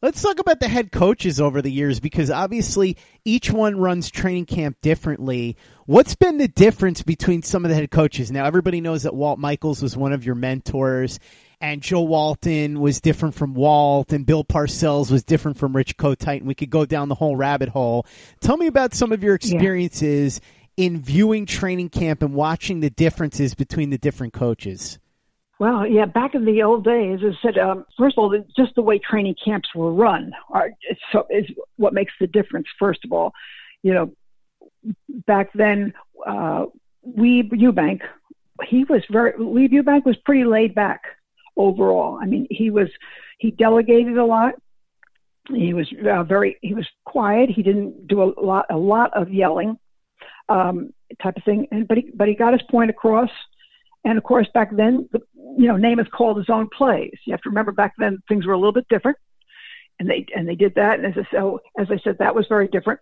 Let's 0.00 0.22
talk 0.22 0.38
about 0.38 0.60
the 0.60 0.68
head 0.68 0.92
coaches 0.92 1.40
over 1.40 1.60
the 1.60 1.72
years 1.72 1.98
because 1.98 2.30
obviously 2.30 2.96
each 3.24 3.50
one 3.50 3.80
runs 3.80 4.08
training 4.08 4.46
camp 4.46 4.80
differently. 4.80 5.56
What's 5.86 6.14
been 6.14 6.38
the 6.38 6.46
difference 6.46 7.02
between 7.02 7.42
some 7.42 7.64
of 7.64 7.68
the 7.68 7.74
head 7.74 7.90
coaches? 7.90 8.30
Now, 8.30 8.44
everybody 8.44 8.80
knows 8.80 9.02
that 9.02 9.14
Walt 9.14 9.40
Michaels 9.40 9.82
was 9.82 9.96
one 9.96 10.12
of 10.12 10.24
your 10.24 10.36
mentors, 10.36 11.18
and 11.60 11.82
Joe 11.82 12.02
Walton 12.02 12.80
was 12.80 13.00
different 13.00 13.34
from 13.34 13.54
Walt, 13.54 14.12
and 14.12 14.24
Bill 14.24 14.44
Parcells 14.44 15.10
was 15.10 15.24
different 15.24 15.56
from 15.56 15.74
Rich 15.74 15.96
Kotite, 15.96 16.38
and 16.38 16.46
we 16.46 16.54
could 16.54 16.70
go 16.70 16.84
down 16.84 17.08
the 17.08 17.14
whole 17.16 17.36
rabbit 17.36 17.68
hole. 17.68 18.06
Tell 18.40 18.56
me 18.56 18.66
about 18.66 18.94
some 18.94 19.12
of 19.12 19.22
your 19.22 19.34
experiences 19.34 20.40
yeah. 20.76 20.86
in 20.86 21.00
viewing 21.02 21.46
training 21.46 21.88
camp 21.88 22.22
and 22.22 22.34
watching 22.34 22.80
the 22.80 22.90
differences 22.90 23.54
between 23.54 23.90
the 23.90 23.98
different 23.98 24.32
coaches. 24.32 24.98
Well, 25.58 25.84
yeah, 25.84 26.04
back 26.04 26.36
in 26.36 26.44
the 26.44 26.62
old 26.62 26.84
days, 26.84 27.18
as 27.26 27.34
I 27.42 27.48
said, 27.48 27.58
um, 27.58 27.84
first 27.98 28.16
of 28.16 28.22
all, 28.22 28.44
just 28.56 28.76
the 28.76 28.82
way 28.82 29.00
training 29.00 29.34
camps 29.44 29.68
were 29.74 29.92
run 29.92 30.32
are, 30.50 30.70
so, 31.10 31.26
is 31.30 31.46
what 31.76 31.92
makes 31.92 32.12
the 32.20 32.28
difference, 32.28 32.68
first 32.78 33.04
of 33.04 33.12
all. 33.12 33.32
You 33.82 33.94
know, 33.94 34.94
back 35.26 35.52
then, 35.54 35.94
uh, 36.24 36.66
Weeb 37.04 37.50
Ewbank, 37.50 38.02
he 38.68 38.84
was 38.84 39.02
very, 39.10 39.32
Weeb 39.32 39.72
Ewbank 39.72 40.04
was 40.04 40.16
pretty 40.18 40.44
laid 40.44 40.76
back. 40.76 41.02
Overall. 41.58 42.18
I 42.22 42.26
mean, 42.26 42.46
he 42.50 42.70
was 42.70 42.88
he 43.38 43.50
delegated 43.50 44.16
a 44.16 44.24
lot. 44.24 44.54
He 45.48 45.74
was 45.74 45.88
uh, 46.08 46.22
very 46.22 46.56
he 46.62 46.72
was 46.72 46.86
quiet. 47.04 47.50
He 47.50 47.64
didn't 47.64 48.06
do 48.06 48.22
a 48.22 48.30
lot 48.40 48.66
a 48.70 48.76
lot 48.76 49.10
of 49.14 49.32
yelling, 49.32 49.76
um, 50.48 50.92
type 51.20 51.36
of 51.36 51.42
thing. 51.42 51.66
And 51.72 51.88
but 51.88 51.96
he 51.98 52.10
but 52.14 52.28
he 52.28 52.34
got 52.34 52.52
his 52.52 52.62
point 52.70 52.90
across. 52.90 53.30
And 54.04 54.16
of 54.16 54.22
course, 54.22 54.46
back 54.54 54.70
then, 54.74 55.08
the, 55.12 55.20
you 55.58 55.66
know, 55.66 55.74
Namath 55.74 56.10
called 56.10 56.36
his 56.36 56.48
own 56.48 56.68
plays. 56.76 57.18
You 57.26 57.32
have 57.32 57.42
to 57.42 57.48
remember 57.48 57.72
back 57.72 57.94
then 57.98 58.22
things 58.28 58.46
were 58.46 58.52
a 58.52 58.58
little 58.58 58.72
bit 58.72 58.86
different, 58.88 59.18
and 59.98 60.08
they 60.08 60.24
and 60.36 60.46
they 60.48 60.54
did 60.54 60.76
that. 60.76 61.00
And 61.00 61.06
as 61.06 61.14
I, 61.16 61.36
so 61.36 61.60
as 61.76 61.88
I 61.90 61.98
said, 62.04 62.18
that 62.18 62.34
was 62.36 62.46
very 62.48 62.68
different. 62.68 63.00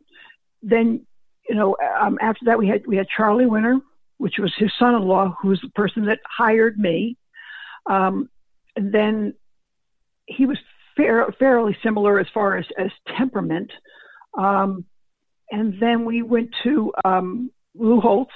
Then, 0.63 1.07
you 1.47 1.55
know, 1.55 1.77
um, 2.01 2.17
after 2.23 2.47
that 2.47 2.59
we 2.59 2.69
had 2.69 2.87
we 2.87 2.97
had 2.97 3.07
Charlie 3.15 3.47
Winner, 3.47 3.79
which 4.17 4.39
was 4.39 4.55
his 4.57 4.73
son-in-law, 4.79 5.37
who 5.43 5.49
was 5.49 5.61
the 5.61 5.69
person 5.71 6.07
that 6.07 6.21
hired 6.27 6.79
me. 6.79 7.19
Um, 7.85 8.31
then 8.77 9.35
he 10.27 10.47
was 10.47 10.59
fair, 10.97 11.27
fairly 11.39 11.77
similar 11.83 12.19
as 12.19 12.27
far 12.33 12.57
as, 12.57 12.67
as 12.79 12.91
temperament. 13.17 13.71
Um, 14.37 14.85
and 15.51 15.75
then 15.81 16.05
we 16.05 16.23
went 16.23 16.51
to 16.65 16.93
um, 17.05 17.51
Lou 17.75 18.01
Holtz, 18.01 18.33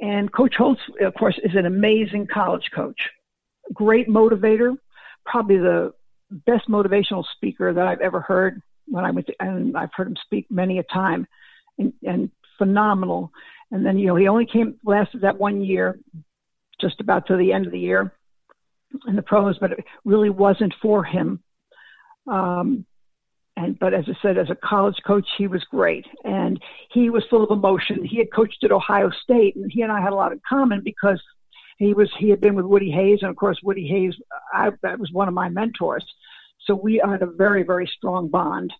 and 0.00 0.32
Coach 0.32 0.54
Holtz, 0.56 0.80
of 1.00 1.14
course, 1.14 1.38
is 1.42 1.56
an 1.56 1.66
amazing 1.66 2.28
college 2.32 2.70
coach, 2.74 3.00
great 3.72 4.08
motivator, 4.08 4.76
probably 5.26 5.58
the 5.58 5.92
best 6.30 6.68
motivational 6.68 7.24
speaker 7.34 7.72
that 7.72 7.86
I've 7.86 8.00
ever 8.00 8.20
heard 8.20 8.62
when 8.86 9.04
I 9.04 9.10
went 9.10 9.26
to, 9.26 9.34
and 9.40 9.76
I've 9.76 9.90
heard 9.94 10.06
him 10.06 10.16
speak 10.24 10.46
many 10.50 10.78
a 10.78 10.84
time, 10.84 11.26
and, 11.78 11.92
and 12.04 12.30
phenomenal. 12.58 13.32
And 13.70 13.84
then, 13.84 13.98
you 13.98 14.06
know, 14.06 14.16
he 14.16 14.28
only 14.28 14.46
came, 14.46 14.78
lasted 14.84 15.22
that 15.22 15.38
one 15.38 15.62
year, 15.62 15.98
just 16.80 17.00
about 17.00 17.26
to 17.26 17.36
the 17.36 17.52
end 17.52 17.66
of 17.66 17.72
the 17.72 17.80
year 17.80 18.12
in 19.06 19.16
the 19.16 19.22
pros, 19.22 19.58
but 19.58 19.72
it 19.72 19.84
really 20.04 20.30
wasn't 20.30 20.74
for 20.80 21.04
him. 21.04 21.42
Um, 22.26 22.86
and 23.56 23.78
but 23.78 23.92
as 23.92 24.04
I 24.06 24.12
said, 24.22 24.38
as 24.38 24.50
a 24.50 24.54
college 24.54 24.98
coach, 25.06 25.26
he 25.36 25.46
was 25.46 25.64
great, 25.64 26.06
and 26.24 26.60
he 26.92 27.10
was 27.10 27.24
full 27.28 27.42
of 27.42 27.50
emotion. 27.50 28.04
He 28.04 28.18
had 28.18 28.32
coached 28.32 28.62
at 28.62 28.70
Ohio 28.70 29.10
State, 29.22 29.56
and 29.56 29.70
he 29.70 29.82
and 29.82 29.90
I 29.90 30.00
had 30.00 30.12
a 30.12 30.16
lot 30.16 30.32
in 30.32 30.40
common 30.48 30.82
because 30.84 31.20
he 31.78 31.92
was 31.92 32.10
he 32.18 32.30
had 32.30 32.40
been 32.40 32.54
with 32.54 32.66
Woody 32.66 32.90
Hayes, 32.90 33.18
and 33.22 33.30
of 33.30 33.36
course 33.36 33.58
Woody 33.62 33.86
Hayes, 33.88 34.14
I, 34.52 34.70
that 34.82 34.98
was 34.98 35.10
one 35.12 35.28
of 35.28 35.34
my 35.34 35.48
mentors. 35.48 36.04
So 36.66 36.74
we 36.74 37.02
had 37.04 37.22
a 37.22 37.26
very 37.26 37.64
very 37.64 37.90
strong 37.96 38.28
bond, 38.28 38.72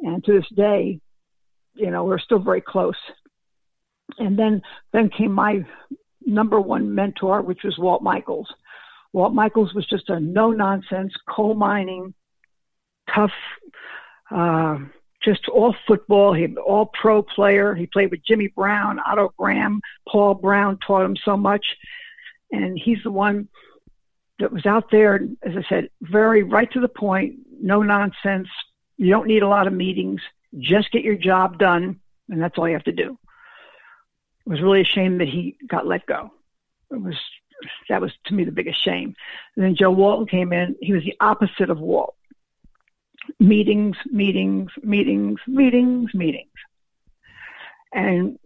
and 0.00 0.22
to 0.24 0.32
this 0.32 0.48
day, 0.54 1.00
you 1.74 1.90
know, 1.90 2.04
we're 2.04 2.18
still 2.18 2.38
very 2.38 2.60
close. 2.60 2.96
And 4.18 4.38
then 4.38 4.60
then 4.92 5.08
came 5.08 5.32
my 5.32 5.64
number 6.26 6.60
one 6.60 6.94
mentor, 6.94 7.40
which 7.40 7.62
was 7.64 7.78
Walt 7.78 8.02
Michaels. 8.02 8.48
Walt 9.12 9.34
Michaels 9.34 9.74
was 9.74 9.86
just 9.86 10.08
a 10.08 10.18
no 10.18 10.50
nonsense 10.50 11.12
coal 11.28 11.54
mining, 11.54 12.14
tough, 13.14 13.32
uh, 14.30 14.78
just 15.22 15.48
all 15.48 15.74
football. 15.86 16.32
He 16.32 16.54
all 16.56 16.86
pro 16.86 17.22
player. 17.22 17.74
He 17.74 17.86
played 17.86 18.10
with 18.10 18.24
Jimmy 18.24 18.48
Brown, 18.48 18.98
Otto 18.98 19.32
Graham, 19.36 19.80
Paul 20.08 20.34
Brown 20.34 20.78
taught 20.84 21.04
him 21.04 21.16
so 21.16 21.36
much, 21.36 21.64
and 22.50 22.78
he's 22.78 23.02
the 23.02 23.10
one 23.10 23.48
that 24.38 24.52
was 24.52 24.66
out 24.66 24.90
there. 24.90 25.20
As 25.42 25.56
I 25.56 25.62
said, 25.68 25.90
very 26.00 26.42
right 26.42 26.70
to 26.72 26.80
the 26.80 26.88
point, 26.88 27.36
no 27.60 27.82
nonsense. 27.82 28.48
You 28.96 29.10
don't 29.10 29.26
need 29.26 29.42
a 29.42 29.48
lot 29.48 29.66
of 29.66 29.72
meetings. 29.72 30.20
Just 30.58 30.90
get 30.90 31.02
your 31.02 31.16
job 31.16 31.58
done, 31.58 32.00
and 32.28 32.42
that's 32.42 32.58
all 32.58 32.68
you 32.68 32.74
have 32.74 32.84
to 32.84 32.92
do. 32.92 33.18
It 34.46 34.50
was 34.50 34.60
really 34.60 34.80
a 34.80 34.84
shame 34.84 35.18
that 35.18 35.28
he 35.28 35.56
got 35.66 35.86
let 35.86 36.06
go. 36.06 36.32
It 36.90 37.00
was 37.00 37.16
that 37.88 38.00
was 38.00 38.12
to 38.26 38.34
me 38.34 38.44
the 38.44 38.52
biggest 38.52 38.82
shame. 38.82 39.14
And 39.56 39.64
then 39.64 39.74
Joe 39.74 39.90
Walton 39.90 40.26
came 40.26 40.52
in. 40.52 40.76
He 40.80 40.92
was 40.92 41.02
the 41.04 41.16
opposite 41.20 41.70
of 41.70 41.78
Walt. 41.78 42.14
Meetings, 43.38 43.96
meetings, 44.06 44.70
meetings, 44.82 45.40
meetings, 45.46 46.12
meetings. 46.14 46.50
And 47.92 48.38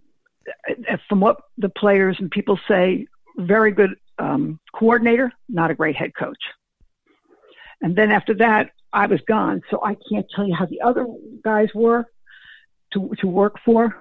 uh, 0.68 0.96
from 1.08 1.20
what 1.20 1.38
the 1.58 1.68
players 1.68 2.16
and 2.18 2.30
people 2.30 2.58
say, 2.68 3.06
very 3.38 3.72
good 3.72 3.96
um, 4.18 4.58
coordinator, 4.74 5.32
not 5.48 5.70
a 5.70 5.74
great 5.74 5.96
head 5.96 6.14
coach. 6.14 6.42
And 7.82 7.96
then 7.96 8.10
after 8.10 8.34
that, 8.34 8.70
I 8.92 9.06
was 9.06 9.20
gone, 9.28 9.62
so 9.70 9.82
I 9.84 9.96
can't 10.10 10.26
tell 10.34 10.46
you 10.46 10.54
how 10.54 10.66
the 10.66 10.80
other 10.80 11.06
guys 11.44 11.68
were 11.74 12.06
to 12.92 13.12
to 13.18 13.26
work 13.26 13.56
for. 13.64 13.94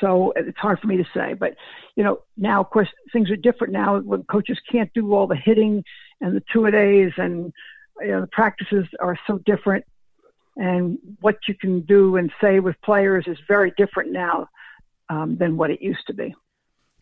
So 0.00 0.32
it's 0.36 0.58
hard 0.58 0.80
for 0.80 0.86
me 0.86 0.96
to 0.96 1.06
say. 1.14 1.34
But, 1.34 1.54
you 1.96 2.04
know, 2.04 2.20
now, 2.36 2.60
of 2.60 2.70
course, 2.70 2.88
things 3.12 3.30
are 3.30 3.36
different 3.36 3.72
now 3.72 3.98
when 3.98 4.22
coaches 4.24 4.58
can't 4.70 4.92
do 4.94 5.14
all 5.14 5.26
the 5.26 5.36
hitting 5.36 5.84
and 6.20 6.36
the 6.36 6.42
two 6.52 6.66
a 6.66 6.70
days 6.70 7.12
and, 7.16 7.52
you 8.00 8.08
know, 8.08 8.20
the 8.20 8.28
practices 8.28 8.86
are 9.00 9.18
so 9.26 9.38
different. 9.38 9.84
And 10.56 10.98
what 11.20 11.36
you 11.46 11.54
can 11.54 11.82
do 11.82 12.16
and 12.16 12.32
say 12.40 12.60
with 12.60 12.76
players 12.82 13.24
is 13.26 13.38
very 13.46 13.72
different 13.76 14.12
now 14.12 14.48
um, 15.08 15.36
than 15.36 15.56
what 15.56 15.70
it 15.70 15.80
used 15.80 16.06
to 16.08 16.14
be. 16.14 16.34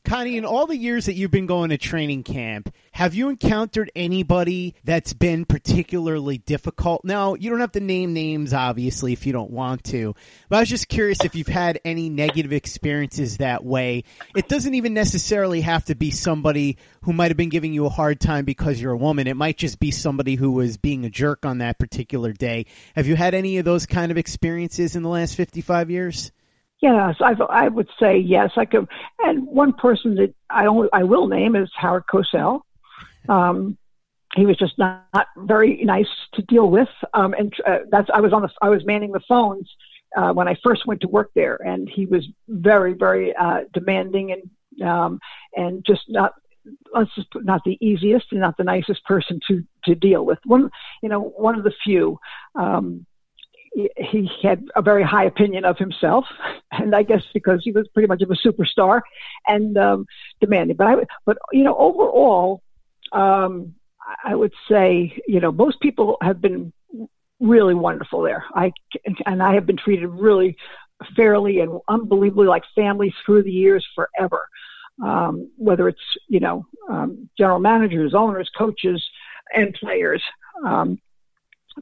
Connie, 0.06 0.36
in 0.36 0.44
all 0.44 0.68
the 0.68 0.76
years 0.76 1.06
that 1.06 1.14
you've 1.14 1.32
been 1.32 1.46
going 1.46 1.70
to 1.70 1.76
training 1.76 2.22
camp, 2.22 2.72
have 2.92 3.12
you 3.16 3.28
encountered 3.28 3.90
anybody 3.96 4.76
that's 4.84 5.12
been 5.12 5.44
particularly 5.44 6.38
difficult? 6.38 7.04
Now, 7.04 7.34
you 7.34 7.50
don't 7.50 7.58
have 7.58 7.72
to 7.72 7.80
name 7.80 8.14
names, 8.14 8.54
obviously, 8.54 9.12
if 9.12 9.26
you 9.26 9.32
don't 9.32 9.50
want 9.50 9.82
to, 9.86 10.14
but 10.48 10.56
I 10.56 10.60
was 10.60 10.68
just 10.68 10.86
curious 10.86 11.24
if 11.24 11.34
you've 11.34 11.48
had 11.48 11.80
any 11.84 12.08
negative 12.08 12.52
experiences 12.52 13.38
that 13.38 13.64
way. 13.64 14.04
It 14.36 14.48
doesn't 14.48 14.74
even 14.74 14.94
necessarily 14.94 15.62
have 15.62 15.86
to 15.86 15.96
be 15.96 16.12
somebody 16.12 16.78
who 17.02 17.12
might 17.12 17.32
have 17.32 17.36
been 17.36 17.48
giving 17.48 17.74
you 17.74 17.84
a 17.86 17.90
hard 17.90 18.20
time 18.20 18.44
because 18.44 18.80
you're 18.80 18.92
a 18.92 18.96
woman. 18.96 19.26
It 19.26 19.36
might 19.36 19.56
just 19.56 19.80
be 19.80 19.90
somebody 19.90 20.36
who 20.36 20.52
was 20.52 20.76
being 20.76 21.04
a 21.04 21.10
jerk 21.10 21.44
on 21.44 21.58
that 21.58 21.80
particular 21.80 22.32
day. 22.32 22.66
Have 22.94 23.08
you 23.08 23.16
had 23.16 23.34
any 23.34 23.58
of 23.58 23.64
those 23.64 23.86
kind 23.86 24.12
of 24.12 24.18
experiences 24.18 24.94
in 24.94 25.02
the 25.02 25.08
last 25.08 25.34
55 25.34 25.90
years? 25.90 26.30
Yes, 26.80 27.16
I, 27.20 27.34
I 27.48 27.68
would 27.68 27.88
say 27.98 28.18
yes. 28.18 28.50
I 28.56 28.66
could, 28.66 28.86
and 29.20 29.46
one 29.46 29.72
person 29.72 30.14
that 30.16 30.34
I 30.50 30.66
only 30.66 30.88
I 30.92 31.04
will 31.04 31.26
name 31.26 31.56
is 31.56 31.70
Howard 31.74 32.04
Cosell. 32.12 32.60
Um, 33.28 33.78
he 34.34 34.44
was 34.44 34.58
just 34.58 34.76
not, 34.78 35.06
not 35.14 35.26
very 35.38 35.82
nice 35.84 36.08
to 36.34 36.42
deal 36.42 36.68
with, 36.68 36.88
um, 37.14 37.32
and 37.34 37.52
uh, 37.66 37.78
that's 37.90 38.10
I 38.12 38.20
was 38.20 38.32
on 38.34 38.42
the 38.42 38.50
I 38.60 38.68
was 38.68 38.84
manning 38.84 39.12
the 39.12 39.22
phones 39.26 39.68
uh, 40.16 40.32
when 40.32 40.48
I 40.48 40.56
first 40.62 40.86
went 40.86 41.00
to 41.00 41.08
work 41.08 41.30
there, 41.34 41.56
and 41.64 41.88
he 41.88 42.04
was 42.04 42.26
very 42.48 42.92
very 42.92 43.34
uh, 43.34 43.60
demanding 43.72 44.32
and 44.32 44.86
um, 44.86 45.18
and 45.54 45.82
just 45.86 46.02
not 46.08 46.34
let's 46.94 47.14
just 47.14 47.30
put, 47.30 47.44
not 47.46 47.62
the 47.64 47.78
easiest 47.80 48.26
and 48.32 48.40
not 48.40 48.56
the 48.58 48.64
nicest 48.64 49.02
person 49.04 49.40
to 49.48 49.64
to 49.84 49.94
deal 49.94 50.26
with. 50.26 50.38
One 50.44 50.70
you 51.02 51.08
know 51.08 51.20
one 51.20 51.56
of 51.56 51.64
the 51.64 51.72
few. 51.82 52.18
Um, 52.54 53.06
he 53.96 54.30
had 54.42 54.64
a 54.74 54.82
very 54.82 55.02
high 55.02 55.24
opinion 55.24 55.64
of 55.64 55.76
himself, 55.78 56.24
and 56.72 56.94
I 56.94 57.02
guess 57.02 57.22
because 57.34 57.60
he 57.62 57.72
was 57.72 57.88
pretty 57.88 58.08
much 58.08 58.22
of 58.22 58.30
a 58.30 58.34
superstar 58.34 59.02
and 59.46 59.76
um, 59.76 60.06
demanding. 60.40 60.76
But 60.76 60.86
I, 60.86 60.94
but 61.24 61.38
you 61.52 61.62
know, 61.62 61.76
overall, 61.76 62.62
um, 63.12 63.74
I 64.24 64.34
would 64.34 64.52
say 64.70 65.20
you 65.26 65.40
know 65.40 65.52
most 65.52 65.80
people 65.80 66.16
have 66.22 66.40
been 66.40 66.72
really 67.38 67.74
wonderful 67.74 68.22
there. 68.22 68.44
I 68.54 68.72
and 69.26 69.42
I 69.42 69.54
have 69.54 69.66
been 69.66 69.76
treated 69.76 70.08
really 70.08 70.56
fairly 71.14 71.60
and 71.60 71.78
unbelievably 71.88 72.46
like 72.46 72.62
family 72.74 73.14
through 73.24 73.42
the 73.42 73.52
years 73.52 73.86
forever. 73.94 74.48
Um, 75.04 75.50
whether 75.58 75.88
it's 75.88 76.16
you 76.28 76.40
know 76.40 76.66
um, 76.88 77.28
general 77.36 77.58
managers, 77.58 78.14
owners, 78.14 78.50
coaches, 78.56 79.04
and 79.54 79.74
players. 79.74 80.22
Um, 80.64 80.98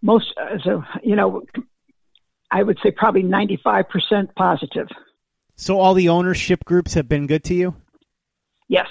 most, 0.02 0.34
uh, 0.36 0.58
so 0.64 0.82
you 1.04 1.14
know, 1.14 1.44
I 2.50 2.62
would 2.62 2.78
say 2.82 2.90
probably 2.90 3.22
95% 3.22 4.34
positive. 4.36 4.88
So 5.56 5.78
all 5.78 5.94
the 5.94 6.08
ownership 6.08 6.64
groups 6.64 6.94
have 6.94 7.08
been 7.08 7.26
good 7.26 7.44
to 7.44 7.54
you? 7.54 7.74
Yes. 8.68 8.86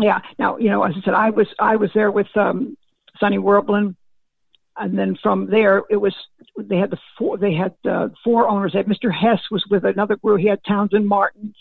Yeah. 0.00 0.20
Now, 0.38 0.56
you 0.56 0.70
know, 0.70 0.82
as 0.82 0.94
I 0.96 1.00
said, 1.04 1.14
I 1.14 1.30
was, 1.30 1.48
I 1.58 1.76
was 1.76 1.90
there 1.94 2.10
with, 2.10 2.28
um, 2.36 2.76
Sonny 3.18 3.38
Werblin. 3.38 3.96
And 4.78 4.98
then 4.98 5.16
from 5.22 5.48
there, 5.50 5.82
it 5.88 5.96
was, 5.96 6.14
they 6.58 6.76
had 6.76 6.90
the 6.90 6.98
four, 7.16 7.38
they 7.38 7.54
had, 7.54 7.74
uh, 7.90 8.08
four 8.22 8.46
owners. 8.48 8.72
They 8.72 8.78
had 8.78 8.86
Mr. 8.86 9.12
Hess 9.12 9.40
was 9.50 9.64
with 9.70 9.84
another 9.84 10.16
group. 10.16 10.40
He 10.40 10.48
had 10.48 10.60
Townsend 10.68 11.06
Martin, 11.06 11.54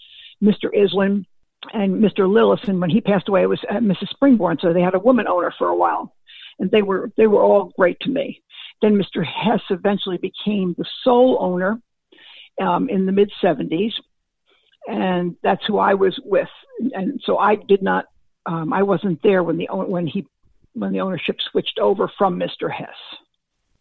Mr. 0.43 0.69
Iselin, 0.75 1.25
and 1.73 2.03
Mr. 2.03 2.27
Lillis. 2.27 2.67
And 2.67 2.81
when 2.81 2.89
he 2.89 3.01
passed 3.01 3.29
away, 3.29 3.43
it 3.43 3.49
was 3.49 3.63
uh, 3.69 3.75
Mrs. 3.75 4.09
Springborn. 4.13 4.59
So 4.61 4.73
they 4.73 4.81
had 4.81 4.95
a 4.95 4.99
woman 4.99 5.27
owner 5.27 5.53
for 5.57 5.67
a 5.67 5.75
while. 5.75 6.13
And 6.59 6.71
they 6.71 6.81
were, 6.81 7.11
they 7.17 7.27
were 7.27 7.41
all 7.41 7.71
great 7.77 7.99
to 8.01 8.09
me. 8.09 8.41
Then 8.81 8.95
Mr. 9.01 9.25
Hess 9.25 9.61
eventually 9.69 10.17
became 10.17 10.75
the 10.77 10.85
sole 11.03 11.37
owner 11.39 11.81
um, 12.61 12.89
in 12.89 13.05
the 13.05 13.11
mid 13.11 13.31
70s, 13.43 13.93
and 14.87 15.35
that's 15.43 15.65
who 15.65 15.77
I 15.77 15.93
was 15.93 16.19
with. 16.23 16.49
And 16.93 17.21
so 17.25 17.37
I 17.37 17.55
did 17.55 17.81
not, 17.81 18.05
um, 18.45 18.73
I 18.73 18.83
wasn't 18.83 19.21
there 19.23 19.43
when 19.43 19.57
the 19.57 19.67
when 19.71 20.07
he 20.07 20.27
when 20.73 20.91
the 20.91 20.99
ownership 20.99 21.37
switched 21.51 21.79
over 21.79 22.11
from 22.17 22.39
Mr. 22.39 22.71
Hess. 22.71 22.89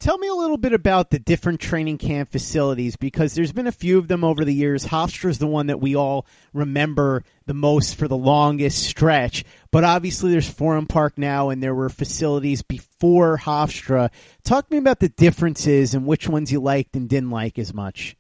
Tell 0.05 0.19
me 0.19 0.29
a 0.29 0.35
little 0.35 0.59
bit 0.59 0.75
about 0.75 1.09
the 1.09 1.19
different 1.19 1.61
training 1.61 1.97
camp 1.97 2.31
facilities 2.31 2.95
because 2.95 3.33
there's 3.33 3.55
been 3.55 3.67
a 3.67 3.73
few 3.73 3.97
of 3.97 4.07
them 4.07 4.23
over 4.23 4.45
the 4.45 4.53
years. 4.53 4.85
Hofstra 4.85 5.31
is 5.31 5.39
the 5.39 5.47
one 5.47 5.69
that 5.69 5.81
we 5.81 5.97
all 5.97 6.27
remember 6.53 7.25
the 7.47 7.55
most 7.55 7.97
for 7.97 8.07
the 8.07 8.15
longest 8.15 8.83
stretch, 8.83 9.47
but 9.71 9.83
obviously 9.83 10.31
there's 10.31 10.47
Florham 10.47 10.87
Park 10.87 11.17
now, 11.17 11.49
and 11.49 11.63
there 11.63 11.75
were 11.75 11.89
facilities 11.89 12.61
before 12.61 13.39
Hofstra. 13.39 14.11
Talk 14.45 14.69
to 14.69 14.75
me 14.75 14.79
about 14.79 15.01
the 15.01 15.09
differences 15.09 15.95
and 15.95 16.05
which 16.05 16.29
ones 16.29 16.53
you 16.53 16.61
liked 16.61 16.97
and 16.97 17.09
didn't 17.09 17.31
like 17.31 17.59
as 17.59 17.73
much. 17.73 18.15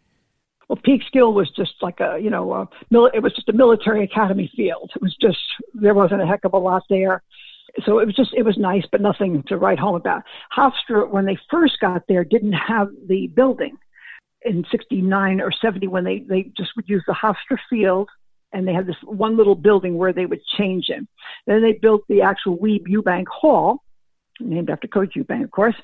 Well, 0.70 0.79
Peekskill 0.79 1.35
was 1.35 1.51
just 1.51 1.75
like 1.83 2.01
a, 2.01 2.18
you 2.18 2.31
know, 2.31 2.51
a, 2.55 2.68
it 3.12 3.23
was 3.23 3.35
just 3.35 3.51
a 3.51 3.53
military 3.53 4.05
academy 4.05 4.51
field. 4.57 4.90
It 4.97 5.03
was 5.03 5.14
just 5.20 5.37
there 5.75 5.92
wasn't 5.92 6.23
a 6.23 6.27
heck 6.27 6.47
of 6.47 6.55
a 6.55 6.59
lot 6.59 6.85
there 6.88 7.23
so 7.84 7.98
it 7.98 8.06
was 8.06 8.14
just 8.14 8.32
it 8.34 8.44
was 8.44 8.56
nice, 8.56 8.84
but 8.90 9.00
nothing 9.00 9.42
to 9.48 9.56
write 9.56 9.78
home 9.78 9.96
about. 9.96 10.22
Hofstra, 10.56 11.08
when 11.08 11.24
they 11.24 11.38
first 11.50 11.80
got 11.80 12.02
there, 12.08 12.24
didn't 12.24 12.52
have 12.52 12.88
the 13.08 13.26
building 13.28 13.76
in 14.42 14.64
'69 14.70 15.40
or 15.40 15.50
'70 15.50 15.88
when 15.88 16.04
they 16.04 16.20
they 16.20 16.52
just 16.56 16.70
would 16.76 16.88
use 16.88 17.02
the 17.06 17.14
Hofstra 17.14 17.58
field, 17.68 18.08
and 18.52 18.66
they 18.66 18.72
had 18.72 18.87
this 18.87 18.96
one 19.02 19.37
little 19.37 19.56
building 19.56 19.96
where 19.96 20.12
they 20.12 20.26
would 20.26 20.44
change 20.56 20.88
in. 20.88 21.08
Then 21.46 21.62
they 21.62 21.72
built 21.72 22.02
the 22.08 22.22
actual 22.22 22.56
Weeb 22.58 22.87
Ewbank 22.87 23.26
Hall, 23.28 23.82
named 24.40 24.70
after 24.70 24.87
Coach 24.87 25.14
Ewbank, 25.16 25.44
of 25.44 25.50
course, 25.50 25.76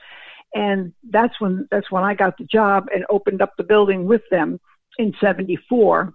and 0.55 0.93
that's 1.11 1.41
when 1.41 1.67
that's 1.71 1.91
when 1.91 2.05
I 2.05 2.15
got 2.15 2.39
the 2.39 2.45
job 2.45 2.87
and 2.95 3.05
opened 3.11 3.43
up 3.43 3.55
the 3.57 3.65
building 3.65 4.07
with 4.07 4.23
them 4.31 4.61
in 4.99 5.13
'74 5.21 6.15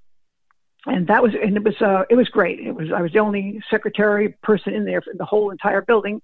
and 0.85 1.07
that 1.07 1.23
was 1.23 1.33
and 1.41 1.57
it 1.57 1.63
was 1.63 1.75
uh, 1.81 2.03
it 2.09 2.15
was 2.15 2.27
great. 2.29 2.59
It 2.59 2.73
was 2.73 2.89
I 2.95 3.01
was 3.01 3.11
the 3.11 3.19
only 3.19 3.61
secretary 3.69 4.35
person 4.43 4.73
in 4.73 4.85
there 4.85 5.01
for 5.01 5.13
the 5.15 5.25
whole 5.25 5.51
entire 5.51 5.81
building 5.81 6.21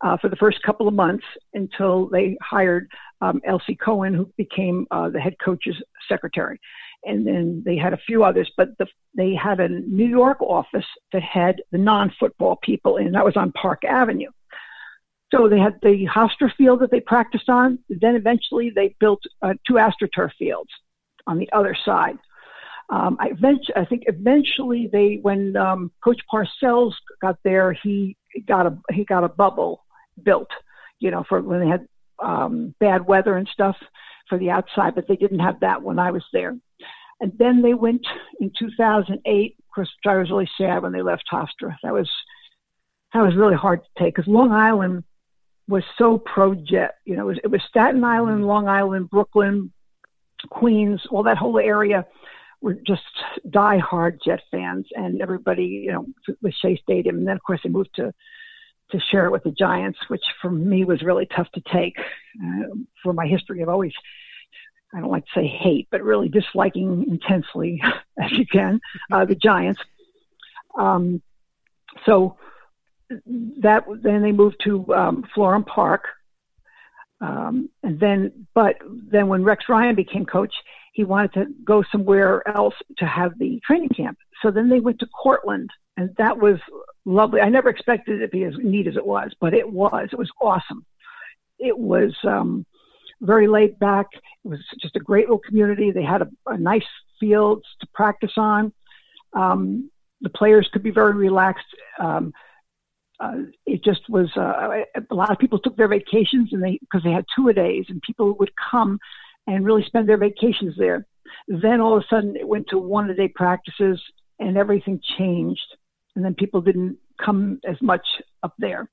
uh, 0.00 0.16
for 0.16 0.28
the 0.28 0.36
first 0.36 0.62
couple 0.62 0.86
of 0.86 0.94
months 0.94 1.24
until 1.54 2.08
they 2.08 2.36
hired 2.40 2.88
um, 3.20 3.40
Elsie 3.44 3.76
Cohen, 3.76 4.14
who 4.14 4.30
became 4.36 4.86
uh, 4.90 5.08
the 5.08 5.20
head 5.20 5.34
coach's 5.44 5.76
secretary, 6.08 6.60
and 7.04 7.26
then 7.26 7.62
they 7.64 7.76
had 7.76 7.92
a 7.92 7.98
few 8.06 8.22
others. 8.22 8.50
But 8.56 8.78
the, 8.78 8.86
they 9.16 9.34
had 9.34 9.58
a 9.58 9.68
New 9.68 10.06
York 10.06 10.40
office 10.40 10.86
that 11.12 11.22
had 11.22 11.62
the 11.72 11.78
non-football 11.78 12.58
people 12.62 12.96
in. 12.96 13.12
That 13.12 13.24
was 13.24 13.36
on 13.36 13.52
Park 13.52 13.84
Avenue. 13.84 14.30
So 15.34 15.48
they 15.48 15.58
had 15.58 15.78
the 15.82 16.06
Hofstra 16.06 16.54
field 16.56 16.80
that 16.80 16.90
they 16.90 17.00
practiced 17.00 17.48
on. 17.48 17.80
Then 17.90 18.14
eventually 18.14 18.70
they 18.70 18.94
built 18.98 19.20
uh, 19.42 19.54
two 19.66 19.74
AstroTurf 19.74 20.30
fields 20.38 20.70
on 21.26 21.38
the 21.38 21.50
other 21.52 21.76
side. 21.84 22.16
Um, 22.90 23.18
I, 23.20 23.28
eventually, 23.28 23.76
I 23.76 23.84
think 23.84 24.04
eventually 24.06 24.88
they, 24.90 25.18
when 25.20 25.56
um, 25.56 25.92
Coach 26.02 26.20
Parcells 26.32 26.92
got 27.20 27.36
there, 27.44 27.72
he 27.72 28.16
got 28.46 28.66
a 28.66 28.78
he 28.90 29.04
got 29.04 29.24
a 29.24 29.28
bubble 29.28 29.84
built, 30.22 30.48
you 30.98 31.10
know, 31.10 31.24
for 31.28 31.40
when 31.42 31.60
they 31.60 31.68
had 31.68 31.86
um, 32.22 32.74
bad 32.80 33.06
weather 33.06 33.36
and 33.36 33.48
stuff 33.52 33.76
for 34.28 34.38
the 34.38 34.50
outside, 34.50 34.94
but 34.94 35.06
they 35.06 35.16
didn't 35.16 35.38
have 35.38 35.60
that 35.60 35.82
when 35.82 35.98
I 35.98 36.10
was 36.10 36.24
there. 36.32 36.56
And 37.20 37.32
then 37.38 37.62
they 37.62 37.74
went 37.74 38.06
in 38.40 38.52
2008. 38.58 39.56
Of 39.58 39.74
course, 39.74 39.90
I 40.06 40.16
was 40.16 40.30
really 40.30 40.48
sad 40.56 40.82
when 40.82 40.92
they 40.92 41.02
left 41.02 41.24
Hofstra. 41.30 41.76
That 41.82 41.92
was 41.92 42.08
that 43.12 43.22
was 43.22 43.36
really 43.36 43.56
hard 43.56 43.80
to 43.82 44.02
take 44.02 44.14
because 44.14 44.28
Long 44.28 44.52
Island 44.52 45.04
was 45.68 45.82
so 45.98 46.18
pro 46.18 46.54
jet. 46.54 46.94
You 47.04 47.16
know, 47.16 47.22
it 47.22 47.26
was, 47.26 47.38
it 47.44 47.50
was 47.50 47.60
Staten 47.68 48.04
Island, 48.04 48.46
Long 48.46 48.68
Island, 48.68 49.10
Brooklyn, 49.10 49.72
Queens, 50.50 51.02
all 51.10 51.22
that 51.24 51.36
whole 51.36 51.58
area 51.58 52.06
were 52.60 52.74
just 52.86 53.02
die-hard 53.50 54.20
Jet 54.24 54.40
fans, 54.50 54.86
and 54.94 55.20
everybody, 55.20 55.64
you 55.64 55.92
know, 55.92 56.06
with 56.42 56.54
Shea 56.54 56.76
Stadium. 56.76 57.18
And 57.18 57.28
then, 57.28 57.36
of 57.36 57.42
course, 57.42 57.60
they 57.62 57.70
moved 57.70 57.94
to 57.96 58.12
to 58.90 58.98
share 59.10 59.26
it 59.26 59.30
with 59.30 59.44
the 59.44 59.50
Giants, 59.50 59.98
which 60.08 60.22
for 60.40 60.50
me 60.50 60.84
was 60.84 61.02
really 61.02 61.26
tough 61.26 61.50
to 61.52 61.62
take. 61.72 61.98
Uh, 62.42 62.74
for 63.02 63.12
my 63.12 63.26
history, 63.26 63.60
I've 63.60 63.68
always, 63.68 63.92
I 64.94 65.00
don't 65.00 65.10
like 65.10 65.26
to 65.26 65.40
say 65.40 65.46
hate, 65.46 65.88
but 65.90 66.02
really 66.02 66.30
disliking 66.30 67.04
intensely, 67.06 67.82
as 68.18 68.32
you 68.32 68.46
can, 68.46 68.80
uh, 69.12 69.26
the 69.26 69.34
Giants. 69.34 69.80
Um, 70.78 71.20
so 72.06 72.36
that 73.10 73.84
then 74.02 74.22
they 74.22 74.32
moved 74.32 74.56
to 74.64 74.94
um, 74.94 75.24
Florham 75.34 75.66
Park, 75.66 76.04
um, 77.20 77.68
and 77.82 77.98
then, 77.98 78.46
but 78.54 78.76
then 79.10 79.28
when 79.28 79.44
Rex 79.44 79.64
Ryan 79.68 79.96
became 79.96 80.24
coach, 80.24 80.54
he 80.98 81.04
wanted 81.04 81.32
to 81.32 81.46
go 81.64 81.84
somewhere 81.92 82.42
else 82.48 82.74
to 82.96 83.06
have 83.06 83.38
the 83.38 83.60
training 83.64 83.90
camp. 83.90 84.18
So 84.42 84.50
then 84.50 84.68
they 84.68 84.80
went 84.80 84.98
to 84.98 85.06
Cortland, 85.06 85.70
and 85.96 86.10
that 86.18 86.38
was 86.38 86.58
lovely. 87.04 87.40
I 87.40 87.50
never 87.50 87.68
expected 87.68 88.20
it 88.20 88.26
to 88.26 88.28
be 88.28 88.42
as 88.42 88.54
neat 88.58 88.88
as 88.88 88.96
it 88.96 89.06
was, 89.06 89.32
but 89.40 89.54
it 89.54 89.70
was. 89.70 90.08
It 90.10 90.18
was 90.18 90.28
awesome. 90.40 90.84
It 91.60 91.78
was 91.78 92.16
um, 92.24 92.66
very 93.20 93.46
laid 93.46 93.78
back. 93.78 94.06
It 94.44 94.48
was 94.48 94.58
just 94.80 94.96
a 94.96 94.98
great 94.98 95.26
little 95.26 95.38
community. 95.38 95.92
They 95.92 96.02
had 96.02 96.22
a, 96.22 96.28
a 96.46 96.58
nice 96.58 96.90
fields 97.20 97.62
to 97.80 97.86
practice 97.94 98.32
on. 98.36 98.72
Um, 99.34 99.92
the 100.20 100.30
players 100.30 100.68
could 100.72 100.82
be 100.82 100.90
very 100.90 101.14
relaxed. 101.14 101.72
Um, 102.00 102.32
uh, 103.20 103.42
it 103.66 103.84
just 103.84 104.00
was 104.08 104.36
uh, 104.36 104.82
a 105.08 105.14
lot 105.14 105.30
of 105.30 105.38
people 105.38 105.60
took 105.60 105.76
their 105.76 105.86
vacations 105.86 106.52
and 106.52 106.60
they 106.60 106.76
because 106.80 107.04
they 107.04 107.12
had 107.12 107.24
two 107.36 107.48
a 107.48 107.52
days 107.52 107.84
and 107.88 108.02
people 108.02 108.36
would 108.40 108.50
come 108.70 108.98
and 109.48 109.64
really 109.64 109.82
spend 109.84 110.08
their 110.08 110.18
vacations 110.18 110.74
there. 110.78 111.06
Then 111.48 111.80
all 111.80 111.96
of 111.96 112.02
a 112.02 112.06
sudden 112.14 112.36
it 112.36 112.46
went 112.46 112.68
to 112.68 112.78
one 112.78 113.10
a 113.10 113.14
day 113.14 113.28
practices 113.28 114.00
and 114.38 114.56
everything 114.56 115.00
changed. 115.18 115.60
And 116.14 116.24
then 116.24 116.34
people 116.34 116.60
didn't 116.60 116.98
come 117.24 117.58
as 117.68 117.76
much 117.80 118.06
up 118.42 118.54
there. 118.58 118.88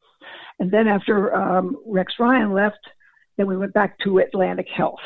And 0.60 0.72
then 0.72 0.88
after 0.88 1.36
um, 1.36 1.76
Rex 1.86 2.14
Ryan 2.20 2.54
left, 2.54 2.80
then 3.38 3.48
we 3.48 3.58
went 3.58 3.74
back 3.74 4.00
to 4.00 4.20
Atlantic 4.20 4.68
Health, 4.76 5.02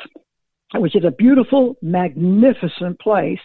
which 0.75 0.95
is 0.95 1.03
a 1.03 1.11
beautiful, 1.11 1.75
magnificent 1.81 2.99
place. 2.99 3.39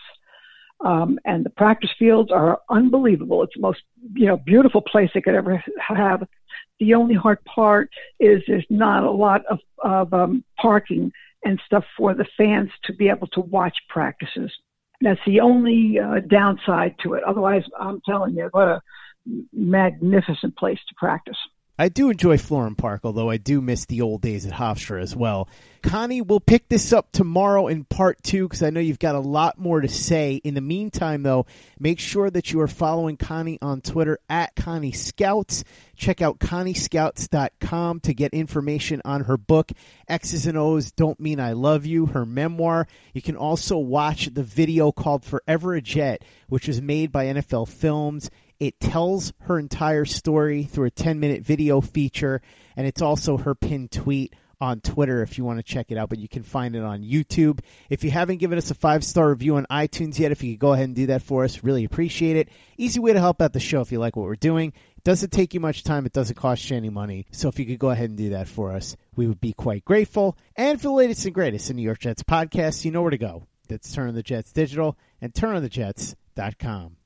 Um, 0.85 1.19
and 1.25 1.43
the 1.45 1.51
practice 1.51 1.91
fields 1.99 2.31
are 2.31 2.61
unbelievable. 2.69 3.43
It's 3.43 3.55
the 3.57 3.63
most, 3.63 3.81
you 4.13 4.27
know, 4.27 4.37
beautiful 4.37 4.83
place 4.83 5.09
they 5.15 5.23
could 5.23 5.35
ever 5.35 5.65
have. 5.79 6.23
The 6.81 6.93
only 6.93 7.15
hard 7.15 7.43
part 7.45 7.89
is 8.21 8.43
there's 8.47 8.67
not 8.69 9.05
a 9.05 9.11
lot 9.11 9.41
of, 9.47 9.61
of 9.83 10.13
um, 10.13 10.45
parking 10.61 11.11
and 11.45 11.61
stuff 11.67 11.85
for 11.97 12.15
the 12.15 12.27
fans 12.37 12.71
to 12.85 12.93
be 12.93 13.09
able 13.09 13.27
to 13.29 13.41
watch 13.41 13.77
practices. 13.89 14.53
That's 15.01 15.21
the 15.27 15.41
only 15.41 15.99
uh, 15.99 16.21
downside 16.29 16.97
to 17.03 17.15
it. 17.15 17.25
Otherwise, 17.25 17.65
I'm 17.79 18.01
telling 18.07 18.35
you, 18.35 18.49
what 18.53 18.69
a 18.69 18.81
magnificent 19.53 20.57
place 20.57 20.79
to 20.89 20.95
practice. 20.97 21.37
I 21.77 21.89
do 21.89 22.09
enjoy 22.09 22.37
Florham 22.37 22.77
Park, 22.77 23.01
although 23.03 23.31
I 23.31 23.37
do 23.37 23.61
miss 23.61 23.87
the 23.87 24.03
old 24.03 24.23
days 24.23 24.47
at 24.47 24.53
Hofstra 24.53 25.03
as 25.03 25.17
well. 25.17 25.49
Connie, 25.83 26.23
we'll 26.23 26.39
pick 26.39 26.69
this 26.69 26.93
up 26.93 27.11
tomorrow 27.11 27.67
in 27.67 27.85
part 27.85 28.23
two 28.23 28.47
because 28.47 28.63
I 28.63 28.71
know 28.71 28.79
you've 28.79 29.01
got 29.01 29.17
a 29.17 29.21
lot 29.21 29.59
more 29.59 29.81
to 29.81 29.89
say. 29.89 30.41
In 30.45 30.55
the 30.55 30.61
meantime, 30.61 31.25
though, 31.25 31.47
make 31.81 31.99
sure 31.99 32.31
that 32.31 32.53
you 32.53 32.61
are 32.61 32.69
following 32.69 33.17
Connie 33.17 33.59
on 33.61 33.81
Twitter 33.81 34.21
at 34.31 34.55
Connie 34.55 34.93
Scouts. 34.93 35.65
Check 35.97 36.23
out 36.23 36.39
ConnieScouts.com 36.39 38.01
to 38.01 38.15
get 38.15 38.33
information 38.33 39.03
on 39.05 39.25
her 39.25 39.37
book, 39.37 39.73
X's 40.07 40.47
and 40.47 40.57
O's 40.57 40.93
Don't 40.93 41.19
Mean 41.19 41.41
I 41.41 41.53
Love 41.53 41.87
You, 41.87 42.07
her 42.07 42.25
memoir. 42.25 42.87
You 43.13 43.21
can 43.21 43.37
also 43.37 43.79
watch 43.79 44.33
the 44.33 44.45
video 44.45 44.93
called 44.93 45.25
Forever 45.25 45.75
a 45.75 45.83
Jet, 45.83 46.23
which 46.49 46.69
was 46.69 46.81
made 46.81 47.11
by 47.11 47.27
NFL 47.27 47.69
Films 47.69 48.31
it 48.61 48.81
tells 48.81 49.33
her 49.41 49.59
entire 49.59 50.05
story 50.05 50.65
through 50.65 50.87
a 50.87 50.91
10 50.91 51.21
minute 51.21 51.43
video 51.43 51.81
feature, 51.81 52.41
and 52.77 52.87
it's 52.87 53.03
also 53.03 53.37
her 53.37 53.55
pinned 53.55 53.91
tweet 53.91 54.35
on 54.61 54.81
Twitter 54.81 55.23
if 55.23 55.37
you 55.37 55.45
want 55.45 55.59
to 55.59 55.63
check 55.63 55.91
it 55.91 55.99
out, 55.99 56.09
but 56.09 56.19
you 56.19 56.29
can 56.29 56.43
find 56.43 56.75
it 56.75 56.83
on 56.83 57.03
YouTube. 57.03 57.61
If 57.91 58.05
you 58.05 58.11
haven't 58.11 58.39
given 58.39 58.59
us 58.59 58.71
a 58.71 58.75
five 58.75 59.05
star 59.05 59.31
review 59.31 59.57
on 59.57 59.67
iTunes 59.71 60.19
yet, 60.19 60.33
if 60.33 60.43
you 60.43 60.53
could 60.53 60.61
go 60.61 60.73
ahead 60.73 60.87
and 60.87 60.97
do 60.97 61.07
that 61.07 61.23
for 61.23 61.45
us, 61.45 61.63
really 61.63 61.85
appreciate 61.85 62.37
it. 62.37 62.49
Easy 62.77 63.01
way 63.01 63.13
to 63.13 63.21
help 63.21 63.41
out 63.41 63.53
the 63.53 63.61
show 63.61 63.81
if 63.81 63.93
you 63.93 63.99
like 63.99 64.17
what 64.17 64.27
we're 64.27 64.37
doing. 64.37 64.73
It 64.97 65.05
doesn't 65.05 65.31
take 65.31 65.55
you 65.55 65.61
much 65.61 65.85
time, 65.85 66.07
it 66.07 66.13
doesn't 66.13 66.37
cost 66.37 66.69
you 66.71 66.77
any 66.77 66.91
money. 66.91 67.27
So 67.31 67.49
if 67.49 67.59
you 67.59 67.67
could 67.67 67.79
go 67.79 67.91
ahead 67.91 68.09
and 68.09 68.19
do 68.19 68.31
that 68.31 68.49
for 68.49 68.73
us, 68.73 68.97
we 69.17 69.27
would 69.27 69.41
be 69.41 69.53
quite 69.53 69.85
grateful. 69.85 70.37
And 70.57 70.81
for 70.81 70.89
the 70.89 70.95
latest 70.95 71.25
and 71.27 71.35
greatest 71.35 71.71
in 71.71 71.77
New 71.77 71.83
York 71.83 72.01
Jets 72.01 72.23
podcasts, 72.23 72.85
you 72.85 72.91
know 72.91 73.03
where 73.03 73.11
to 73.11 73.19
go. 73.19 73.47
That's 73.69 73.93
Turn 73.93 74.09
on 74.09 74.15
the 74.15 74.23
Jets 74.23 74.53
Digital 74.53 74.99
and 75.21 75.33
turnonthejets.com. 75.33 76.97